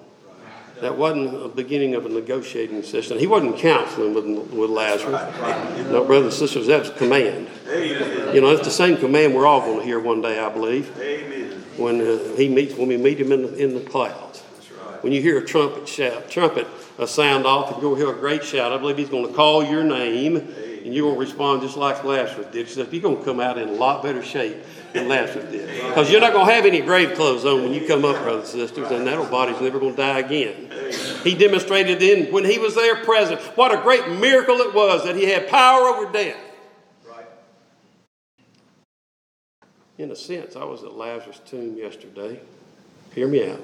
That 0.80 0.96
wasn't 0.96 1.34
a 1.34 1.48
beginning 1.48 1.94
of 1.96 2.06
a 2.06 2.08
negotiating 2.08 2.84
session. 2.84 3.18
He 3.18 3.26
wasn't 3.26 3.58
counseling 3.58 4.14
with, 4.14 4.26
with 4.52 4.70
Lazarus. 4.70 5.36
No, 5.90 6.04
brothers 6.04 6.40
and 6.40 6.48
sisters, 6.48 6.68
that 6.68 6.80
was 6.80 6.90
a 6.90 6.94
command. 6.94 7.48
Amen. 7.68 8.34
You 8.34 8.40
know, 8.40 8.50
it's 8.50 8.64
the 8.64 8.70
same 8.70 8.96
command 8.96 9.34
we're 9.34 9.46
all 9.46 9.60
going 9.60 9.80
to 9.80 9.84
hear 9.84 9.98
one 9.98 10.22
day, 10.22 10.38
I 10.38 10.48
believe, 10.50 10.96
Amen. 11.00 11.50
when 11.76 12.00
uh, 12.00 12.36
he 12.36 12.48
meets 12.48 12.76
when 12.76 12.86
we 12.86 12.96
meet 12.96 13.18
him 13.18 13.32
in 13.32 13.42
the, 13.42 13.56
in 13.56 13.74
the 13.74 13.80
clouds. 13.80 14.44
That's 14.54 14.70
right. 14.70 15.02
When 15.02 15.12
you 15.12 15.20
hear 15.20 15.38
a 15.38 15.44
trumpet 15.44 15.88
shout, 15.88 16.30
trumpet 16.30 16.68
a 16.98 17.08
sound 17.08 17.44
off, 17.44 17.72
and 17.72 17.82
you'll 17.82 17.96
hear 17.96 18.12
a 18.12 18.18
great 18.18 18.44
shout. 18.44 18.72
I 18.72 18.76
believe 18.76 18.98
he's 18.98 19.08
going 19.08 19.26
to 19.26 19.34
call 19.34 19.64
your 19.64 19.82
name, 19.82 20.36
and 20.36 20.94
you're 20.94 21.06
going 21.06 21.14
to 21.14 21.20
respond 21.20 21.62
just 21.62 21.76
like 21.76 22.04
Lazarus 22.04 22.46
did. 22.52 22.66
Except 22.66 22.92
you're 22.92 23.02
going 23.02 23.18
to 23.18 23.24
come 23.24 23.40
out 23.40 23.58
in 23.58 23.68
a 23.68 23.72
lot 23.72 24.04
better 24.04 24.22
shape 24.22 24.58
than 24.92 25.08
Lazarus 25.08 25.50
did, 25.50 25.66
because 25.88 26.10
you're 26.10 26.20
not 26.20 26.32
going 26.32 26.46
to 26.46 26.52
have 26.52 26.64
any 26.64 26.80
grave 26.80 27.14
clothes 27.16 27.44
on 27.44 27.62
when 27.62 27.72
you 27.72 27.86
come 27.86 28.04
up, 28.04 28.22
brothers 28.22 28.54
and 28.54 28.68
sisters, 28.68 28.90
and 28.90 29.06
that 29.06 29.18
old 29.18 29.30
body's 29.30 29.60
never 29.60 29.78
going 29.78 29.94
to 29.94 30.00
die 30.00 30.20
again. 30.20 30.70
He 31.22 31.34
demonstrated 31.34 32.00
then 32.00 32.32
when 32.32 32.44
he 32.44 32.58
was 32.58 32.74
there 32.74 33.04
present 33.04 33.40
what 33.56 33.72
a 33.72 33.82
great 33.82 34.08
miracle 34.18 34.56
it 34.56 34.74
was 34.74 35.04
that 35.04 35.16
he 35.16 35.24
had 35.26 35.48
power 35.48 35.82
over 35.88 36.10
death. 36.12 36.36
In 39.98 40.12
a 40.12 40.16
sense, 40.16 40.54
I 40.54 40.64
was 40.64 40.84
at 40.84 40.92
Lazarus' 40.92 41.40
tomb 41.44 41.76
yesterday. 41.76 42.40
Hear 43.14 43.26
me 43.26 43.50
out. 43.50 43.60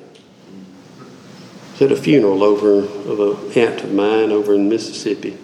was 1.73 1.83
at 1.83 1.93
a 1.93 1.97
funeral 1.97 2.43
over 2.43 2.81
of 2.81 3.21
an 3.21 3.53
aunt 3.57 3.85
of 3.85 3.93
mine 3.93 4.33
over 4.33 4.55
in 4.55 4.69
Mississippi. 4.69 5.39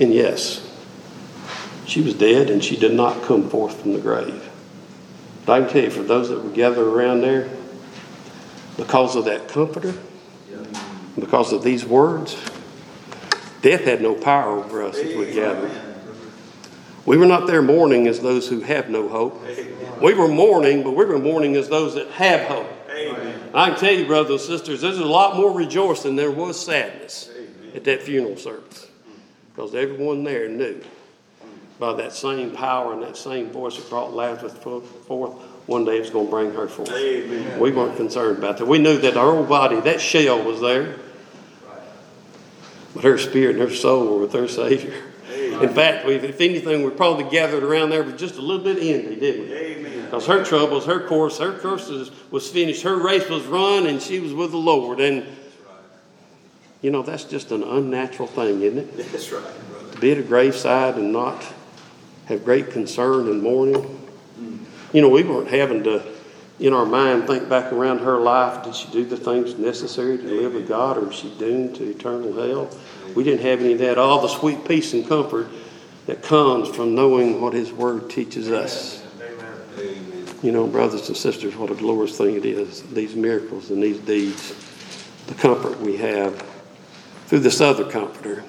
And 0.00 0.14
yes, 0.14 0.67
she 1.88 2.02
was 2.02 2.14
dead 2.14 2.50
and 2.50 2.62
she 2.62 2.76
did 2.76 2.92
not 2.92 3.22
come 3.22 3.48
forth 3.48 3.80
from 3.80 3.94
the 3.94 3.98
grave. 3.98 4.48
But 5.46 5.52
I 5.52 5.60
can 5.64 5.72
tell 5.72 5.82
you, 5.84 5.90
for 5.90 6.02
those 6.02 6.28
that 6.28 6.44
were 6.44 6.50
gathered 6.50 6.86
around 6.86 7.22
there, 7.22 7.48
because 8.76 9.16
of 9.16 9.24
that 9.24 9.48
comforter, 9.48 9.94
because 11.18 11.52
of 11.52 11.64
these 11.64 11.86
words, 11.86 12.36
death 13.62 13.84
had 13.84 14.02
no 14.02 14.14
power 14.14 14.58
over 14.58 14.82
us 14.82 14.98
as 14.98 15.16
we 15.16 15.32
gathered. 15.32 15.70
We 17.06 17.16
were 17.16 17.26
not 17.26 17.46
there 17.46 17.62
mourning 17.62 18.06
as 18.06 18.20
those 18.20 18.46
who 18.48 18.60
have 18.60 18.90
no 18.90 19.08
hope. 19.08 19.42
We 20.02 20.12
were 20.12 20.28
mourning, 20.28 20.82
but 20.82 20.90
we 20.90 21.06
were 21.06 21.18
mourning 21.18 21.56
as 21.56 21.70
those 21.70 21.94
that 21.94 22.08
have 22.10 22.46
hope. 22.48 22.68
I 23.54 23.70
can 23.70 23.78
tell 23.78 23.94
you, 23.94 24.06
brothers 24.06 24.42
and 24.42 24.58
sisters, 24.58 24.82
there's 24.82 24.98
a 24.98 25.06
lot 25.06 25.36
more 25.36 25.52
rejoicing 25.56 26.16
than 26.16 26.16
there 26.16 26.30
was 26.30 26.62
sadness 26.62 27.30
at 27.74 27.84
that 27.84 28.02
funeral 28.02 28.36
service. 28.36 28.86
Because 29.54 29.74
everyone 29.74 30.22
there 30.24 30.48
knew 30.48 30.82
by 31.78 31.94
that 31.94 32.12
same 32.12 32.50
power 32.50 32.92
and 32.92 33.02
that 33.02 33.16
same 33.16 33.50
voice 33.50 33.76
that 33.76 33.88
brought 33.88 34.12
Lazarus 34.12 34.52
forth, 34.54 35.32
one 35.66 35.84
day 35.84 35.98
it's 35.98 36.10
going 36.10 36.26
to 36.26 36.30
bring 36.30 36.52
her 36.52 36.66
forth. 36.66 36.90
Amen. 36.90 37.60
We 37.60 37.70
weren't 37.70 37.96
concerned 37.96 38.38
about 38.38 38.58
that. 38.58 38.66
We 38.66 38.78
knew 38.78 38.98
that 38.98 39.16
our 39.16 39.30
old 39.30 39.48
body, 39.48 39.80
that 39.80 40.00
shell 40.00 40.42
was 40.42 40.60
there, 40.60 40.96
but 42.94 43.04
her 43.04 43.18
spirit 43.18 43.56
and 43.56 43.68
her 43.68 43.74
soul 43.74 44.14
were 44.14 44.20
with 44.22 44.32
her 44.32 44.48
Savior. 44.48 44.94
Amen. 45.30 45.62
In 45.62 45.74
fact, 45.74 46.06
we, 46.06 46.14
if 46.14 46.40
anything, 46.40 46.82
we 46.82 46.90
probably 46.90 47.24
gathered 47.30 47.62
around 47.62 47.90
there 47.90 48.02
with 48.02 48.18
just 48.18 48.36
a 48.36 48.40
little 48.40 48.64
bit 48.64 48.78
of 48.78 48.82
envy, 48.82 49.16
didn't 49.16 49.50
we? 49.50 50.00
Because 50.02 50.26
her 50.26 50.42
troubles, 50.42 50.86
her 50.86 51.06
course, 51.06 51.38
her 51.38 51.58
curses 51.58 52.10
was 52.30 52.48
finished. 52.48 52.82
Her 52.82 52.96
race 52.96 53.28
was 53.28 53.44
run, 53.44 53.86
and 53.86 54.00
she 54.00 54.20
was 54.20 54.32
with 54.32 54.52
the 54.52 54.56
Lord. 54.56 55.00
And 55.00 55.26
you 56.80 56.90
know 56.90 57.02
that's 57.02 57.24
just 57.24 57.52
an 57.52 57.62
unnatural 57.62 58.26
thing, 58.26 58.62
isn't 58.62 58.78
it? 58.78 58.96
That's 59.12 59.30
right, 59.30 59.42
brother. 59.42 59.92
To 59.92 60.00
be 60.00 60.12
at 60.12 60.18
a 60.18 60.22
graveside 60.22 60.94
and 60.94 61.12
not 61.12 61.44
have 62.28 62.44
great 62.44 62.70
concern 62.70 63.28
and 63.28 63.42
mourning. 63.42 64.06
You 64.92 65.02
know, 65.02 65.08
we 65.08 65.22
weren't 65.22 65.48
having 65.48 65.82
to, 65.84 66.02
in 66.60 66.72
our 66.72 66.84
mind, 66.84 67.26
think 67.26 67.48
back 67.48 67.72
around 67.72 68.00
her 68.00 68.18
life. 68.18 68.64
Did 68.64 68.74
she 68.74 68.90
do 68.90 69.04
the 69.04 69.16
things 69.16 69.58
necessary 69.58 70.18
to 70.18 70.24
live 70.24 70.54
with 70.54 70.68
God, 70.68 70.98
or 70.98 71.10
is 71.10 71.16
she 71.16 71.30
doomed 71.38 71.76
to 71.76 71.84
eternal 71.84 72.32
hell? 72.34 72.70
We 73.14 73.24
didn't 73.24 73.40
have 73.40 73.60
any 73.60 73.72
of 73.72 73.78
that. 73.80 73.98
All 73.98 74.20
the 74.20 74.28
sweet 74.28 74.66
peace 74.66 74.92
and 74.92 75.08
comfort 75.08 75.48
that 76.06 76.22
comes 76.22 76.68
from 76.68 76.94
knowing 76.94 77.40
what 77.40 77.54
His 77.54 77.72
Word 77.72 78.10
teaches 78.10 78.50
us. 78.50 79.02
You 80.42 80.52
know, 80.52 80.66
brothers 80.66 81.08
and 81.08 81.16
sisters, 81.16 81.56
what 81.56 81.70
a 81.70 81.74
glorious 81.74 82.16
thing 82.16 82.36
it 82.36 82.44
is, 82.44 82.82
these 82.92 83.16
miracles 83.16 83.70
and 83.70 83.82
these 83.82 83.98
deeds, 83.98 84.54
the 85.26 85.34
comfort 85.34 85.80
we 85.80 85.96
have 85.96 86.46
through 87.26 87.40
this 87.40 87.60
other 87.60 87.84
comforter. 87.84 88.44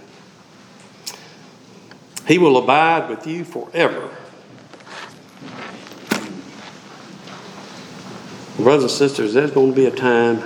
He 2.30 2.38
will 2.38 2.58
abide 2.58 3.10
with 3.10 3.26
you 3.26 3.44
forever. 3.44 4.16
Brothers 8.58 8.84
and 8.84 8.92
sisters, 8.92 9.34
there's 9.34 9.50
going 9.50 9.72
to 9.72 9.76
be 9.76 9.88
a 9.88 9.92
time 9.92 10.38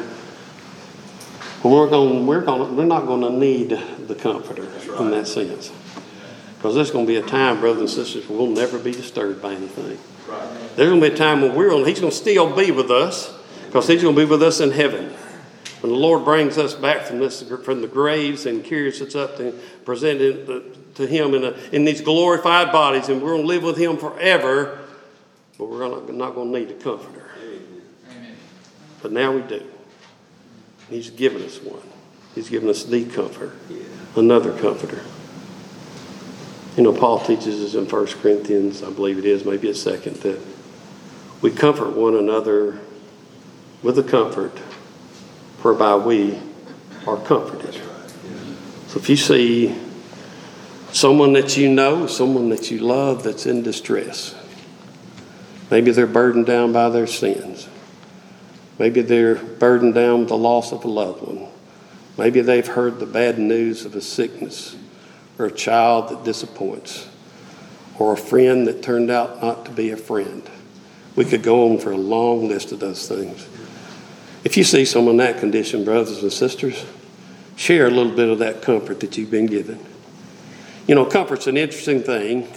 when 1.61 1.73
we're 1.73 1.89
going, 1.89 2.25
we're 2.25 2.39
going, 2.39 2.77
we're 2.77 2.85
not 2.85 3.05
going 3.05 3.21
to 3.21 3.31
need 3.31 3.77
the 4.07 4.15
comforter 4.15 4.63
right. 4.63 5.01
in 5.01 5.11
that 5.11 5.27
sense, 5.27 5.73
because 6.55 6.73
there's 6.73 6.91
going 6.91 7.05
to 7.05 7.11
be 7.11 7.17
a 7.17 7.21
time, 7.21 7.59
brothers 7.59 7.81
and 7.81 7.89
sisters, 7.89 8.29
where 8.29 8.37
we'll 8.37 8.47
never 8.47 8.79
be 8.79 8.93
disturbed 8.93 9.41
by 9.41 9.53
anything. 9.53 9.97
Right. 10.29 10.75
There's 10.77 10.89
going 10.89 11.01
to 11.01 11.09
be 11.09 11.13
a 11.13 11.17
time 11.17 11.41
when 11.41 11.53
we're 11.53 11.73
on, 11.73 11.85
He's 11.85 11.99
going 11.99 12.11
to 12.11 12.17
still 12.17 12.55
be 12.55 12.71
with 12.71 12.91
us, 12.91 13.33
because 13.65 13.89
He's 13.89 14.01
going 14.01 14.15
to 14.15 14.21
be 14.21 14.29
with 14.29 14.41
us 14.41 14.61
in 14.61 14.71
heaven. 14.71 15.13
When 15.83 15.91
the 15.91 15.97
Lord 15.97 16.23
brings 16.23 16.57
us 16.57 16.73
back 16.73 17.01
from 17.01 17.19
this 17.19 17.41
from 17.41 17.81
the 17.81 17.89
graves 17.89 18.45
and 18.45 18.63
carries 18.63 19.01
us 19.01 19.15
up 19.15 19.35
to 19.35 19.51
present 19.83 20.21
it 20.21 20.95
to 20.95 21.05
Him 21.05 21.33
in, 21.33 21.43
a, 21.43 21.51
in 21.73 21.83
these 21.83 21.99
glorified 21.99 22.71
bodies, 22.71 23.09
and 23.09 23.21
we're 23.21 23.31
going 23.31 23.41
to 23.41 23.47
live 23.47 23.63
with 23.63 23.75
Him 23.75 23.97
forever, 23.97 24.79
but 25.57 25.65
we're 25.65 25.85
not, 25.85 26.09
not 26.13 26.35
going 26.35 26.53
to 26.53 26.59
need 26.59 26.71
a 26.71 26.75
comforter. 26.75 27.29
But 29.01 29.11
now 29.11 29.33
we 29.33 29.41
do. 29.41 29.61
He's 30.89 31.09
given 31.09 31.41
us 31.41 31.61
one. 31.61 31.83
He's 32.33 32.47
given 32.47 32.69
us 32.69 32.85
the 32.85 33.03
comforter, 33.03 33.51
another 34.15 34.57
comforter. 34.57 35.03
You 36.77 36.83
know, 36.83 36.93
Paul 36.93 37.19
teaches 37.19 37.61
us 37.61 37.75
in 37.75 37.89
1 37.89 38.07
Corinthians, 38.21 38.83
I 38.83 38.89
believe 38.89 39.17
it 39.17 39.25
is, 39.25 39.43
maybe 39.43 39.69
a 39.69 39.75
second, 39.75 40.15
that 40.21 40.39
we 41.41 41.51
comfort 41.51 41.89
one 41.89 42.15
another 42.15 42.79
with 43.81 43.97
the 43.97 44.03
comfort 44.03 44.57
whereby 45.63 45.95
we 45.95 46.39
are 47.07 47.17
comforted. 47.17 47.73
So 48.87 48.99
if 48.99 49.09
you 49.09 49.15
see 49.15 49.75
someone 50.91 51.33
that 51.33 51.57
you 51.57 51.69
know, 51.69 52.07
someone 52.07 52.49
that 52.49 52.69
you 52.69 52.79
love 52.79 53.23
that's 53.23 53.45
in 53.45 53.63
distress, 53.63 54.35
maybe 55.71 55.91
they're 55.91 56.05
burdened 56.05 56.45
down 56.45 56.71
by 56.71 56.89
their 56.89 57.07
sins, 57.07 57.67
Maybe 58.79 59.01
they're 59.01 59.35
burdened 59.35 59.93
down 59.93 60.21
with 60.21 60.29
the 60.29 60.37
loss 60.37 60.71
of 60.71 60.83
a 60.83 60.87
loved 60.87 61.21
one. 61.21 61.47
Maybe 62.17 62.41
they've 62.41 62.65
heard 62.65 62.99
the 62.99 63.05
bad 63.05 63.39
news 63.39 63.85
of 63.85 63.95
a 63.95 64.01
sickness 64.01 64.75
or 65.37 65.45
a 65.45 65.51
child 65.51 66.09
that 66.09 66.23
disappoints 66.23 67.07
or 67.97 68.13
a 68.13 68.17
friend 68.17 68.67
that 68.67 68.81
turned 68.81 69.11
out 69.11 69.41
not 69.41 69.65
to 69.65 69.71
be 69.71 69.91
a 69.91 69.97
friend. 69.97 70.43
We 71.15 71.25
could 71.25 71.43
go 71.43 71.69
on 71.69 71.79
for 71.79 71.91
a 71.91 71.97
long 71.97 72.47
list 72.47 72.71
of 72.71 72.79
those 72.79 73.07
things. 73.07 73.47
If 74.43 74.57
you 74.57 74.63
see 74.63 74.83
someone 74.83 75.13
in 75.13 75.17
that 75.17 75.39
condition, 75.39 75.85
brothers 75.85 76.21
and 76.21 76.31
sisters, 76.31 76.85
share 77.55 77.87
a 77.87 77.89
little 77.89 78.11
bit 78.11 78.29
of 78.29 78.39
that 78.39 78.61
comfort 78.61 78.99
that 78.99 79.17
you've 79.17 79.31
been 79.31 79.45
given. 79.45 79.79
You 80.85 80.95
know, 80.95 81.05
comfort's 81.05 81.47
an 81.47 81.55
interesting 81.55 82.03
thing. 82.03 82.47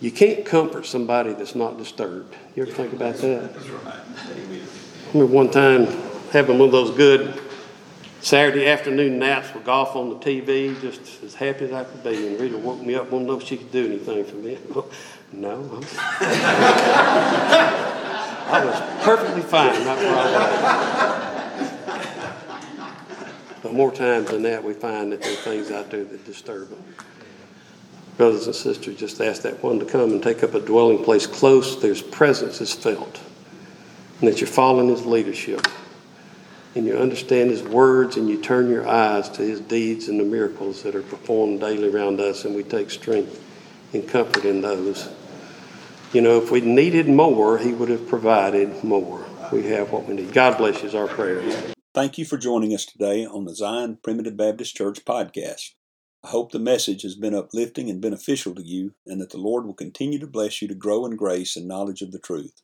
You 0.00 0.10
can't 0.12 0.44
comfort 0.44 0.84
somebody 0.84 1.32
that's 1.32 1.54
not 1.54 1.78
disturbed. 1.78 2.36
You 2.54 2.64
ever 2.64 2.72
think 2.72 2.92
about 2.92 3.16
that? 3.16 3.54
That's 3.54 3.68
right. 3.68 3.94
I 3.94 5.12
remember 5.12 5.34
one 5.34 5.50
time 5.50 5.86
having 6.32 6.58
one 6.58 6.66
of 6.68 6.72
those 6.72 6.90
good 6.90 7.40
Saturday 8.20 8.68
afternoon 8.68 9.18
naps 9.18 9.54
with 9.54 9.64
golf 9.64 9.96
on 9.96 10.10
the 10.10 10.16
TV, 10.16 10.78
just 10.82 11.22
as 11.22 11.34
happy 11.34 11.64
as 11.64 11.72
I 11.72 11.84
could 11.84 12.04
be. 12.04 12.26
And 12.26 12.38
Rita 12.38 12.58
woke 12.58 12.82
me 12.82 12.94
up, 12.94 13.10
won't 13.10 13.24
know 13.24 13.38
if 13.38 13.44
she 13.44 13.56
could 13.56 13.72
do 13.72 13.86
anything 13.86 14.24
for 14.24 14.36
me. 14.36 14.58
no, 15.32 15.80
I 18.48 18.64
was 18.64 19.04
perfectly 19.04 19.42
fine. 19.42 19.84
But 23.62 23.72
more 23.72 23.92
times 23.92 24.30
than 24.30 24.42
that, 24.44 24.62
we 24.62 24.72
find 24.72 25.12
that 25.12 25.20
there 25.20 25.32
are 25.32 25.36
things 25.36 25.70
out 25.70 25.90
there 25.90 26.04
that 26.04 26.24
disturb 26.24 26.70
them. 26.70 26.82
Brothers 28.16 28.46
and 28.46 28.54
sisters, 28.54 28.96
just 28.96 29.20
ask 29.20 29.42
that 29.42 29.62
one 29.62 29.78
to 29.78 29.84
come 29.84 30.10
and 30.10 30.22
take 30.22 30.42
up 30.42 30.54
a 30.54 30.60
dwelling 30.60 31.04
place 31.04 31.26
close. 31.26 31.80
There's 31.80 32.02
presence 32.02 32.60
is 32.60 32.72
felt 32.72 33.20
and 34.20 34.28
that 34.28 34.40
you're 34.40 34.48
following 34.48 34.88
his 34.88 35.06
leadership 35.06 35.66
and 36.74 36.86
you 36.86 36.96
understand 36.96 37.50
his 37.50 37.62
words 37.62 38.16
and 38.16 38.28
you 38.28 38.40
turn 38.40 38.68
your 38.68 38.88
eyes 38.88 39.28
to 39.30 39.42
his 39.42 39.60
deeds 39.60 40.08
and 40.08 40.18
the 40.18 40.24
miracles 40.24 40.82
that 40.82 40.94
are 40.94 41.02
performed 41.02 41.60
daily 41.60 41.90
around 41.90 42.20
us 42.20 42.44
and 42.44 42.54
we 42.54 42.62
take 42.62 42.90
strength 42.90 43.44
and 43.92 44.08
comfort 44.08 44.44
in 44.44 44.60
those. 44.60 45.08
You 46.14 46.22
know, 46.22 46.38
if 46.38 46.50
we 46.50 46.62
needed 46.62 47.06
more, 47.06 47.58
he 47.58 47.74
would 47.74 47.90
have 47.90 48.08
provided 48.08 48.82
more. 48.82 49.26
We 49.52 49.64
have 49.64 49.92
what 49.92 50.06
we 50.06 50.14
need. 50.14 50.32
God 50.32 50.56
bless 50.56 50.80
you 50.80 50.88
is 50.88 50.94
our 50.94 51.06
prayer. 51.06 51.42
Thank 51.94 52.16
you 52.16 52.24
for 52.24 52.38
joining 52.38 52.72
us 52.72 52.86
today 52.86 53.26
on 53.26 53.44
the 53.44 53.54
Zion 53.54 53.98
Primitive 54.02 54.34
Baptist 54.34 54.74
Church 54.74 55.04
podcast. 55.04 55.72
I 56.24 56.28
hope 56.28 56.50
the 56.50 56.58
message 56.58 57.02
has 57.02 57.14
been 57.14 57.34
uplifting 57.34 57.90
and 57.90 58.00
beneficial 58.00 58.54
to 58.54 58.62
you, 58.62 58.94
and 59.06 59.20
that 59.20 59.28
the 59.30 59.36
Lord 59.36 59.66
will 59.66 59.74
continue 59.74 60.18
to 60.18 60.26
bless 60.26 60.62
you 60.62 60.68
to 60.68 60.74
grow 60.74 61.04
in 61.04 61.14
grace 61.14 61.56
and 61.56 61.68
knowledge 61.68 62.00
of 62.00 62.12
the 62.12 62.18
truth. 62.18 62.62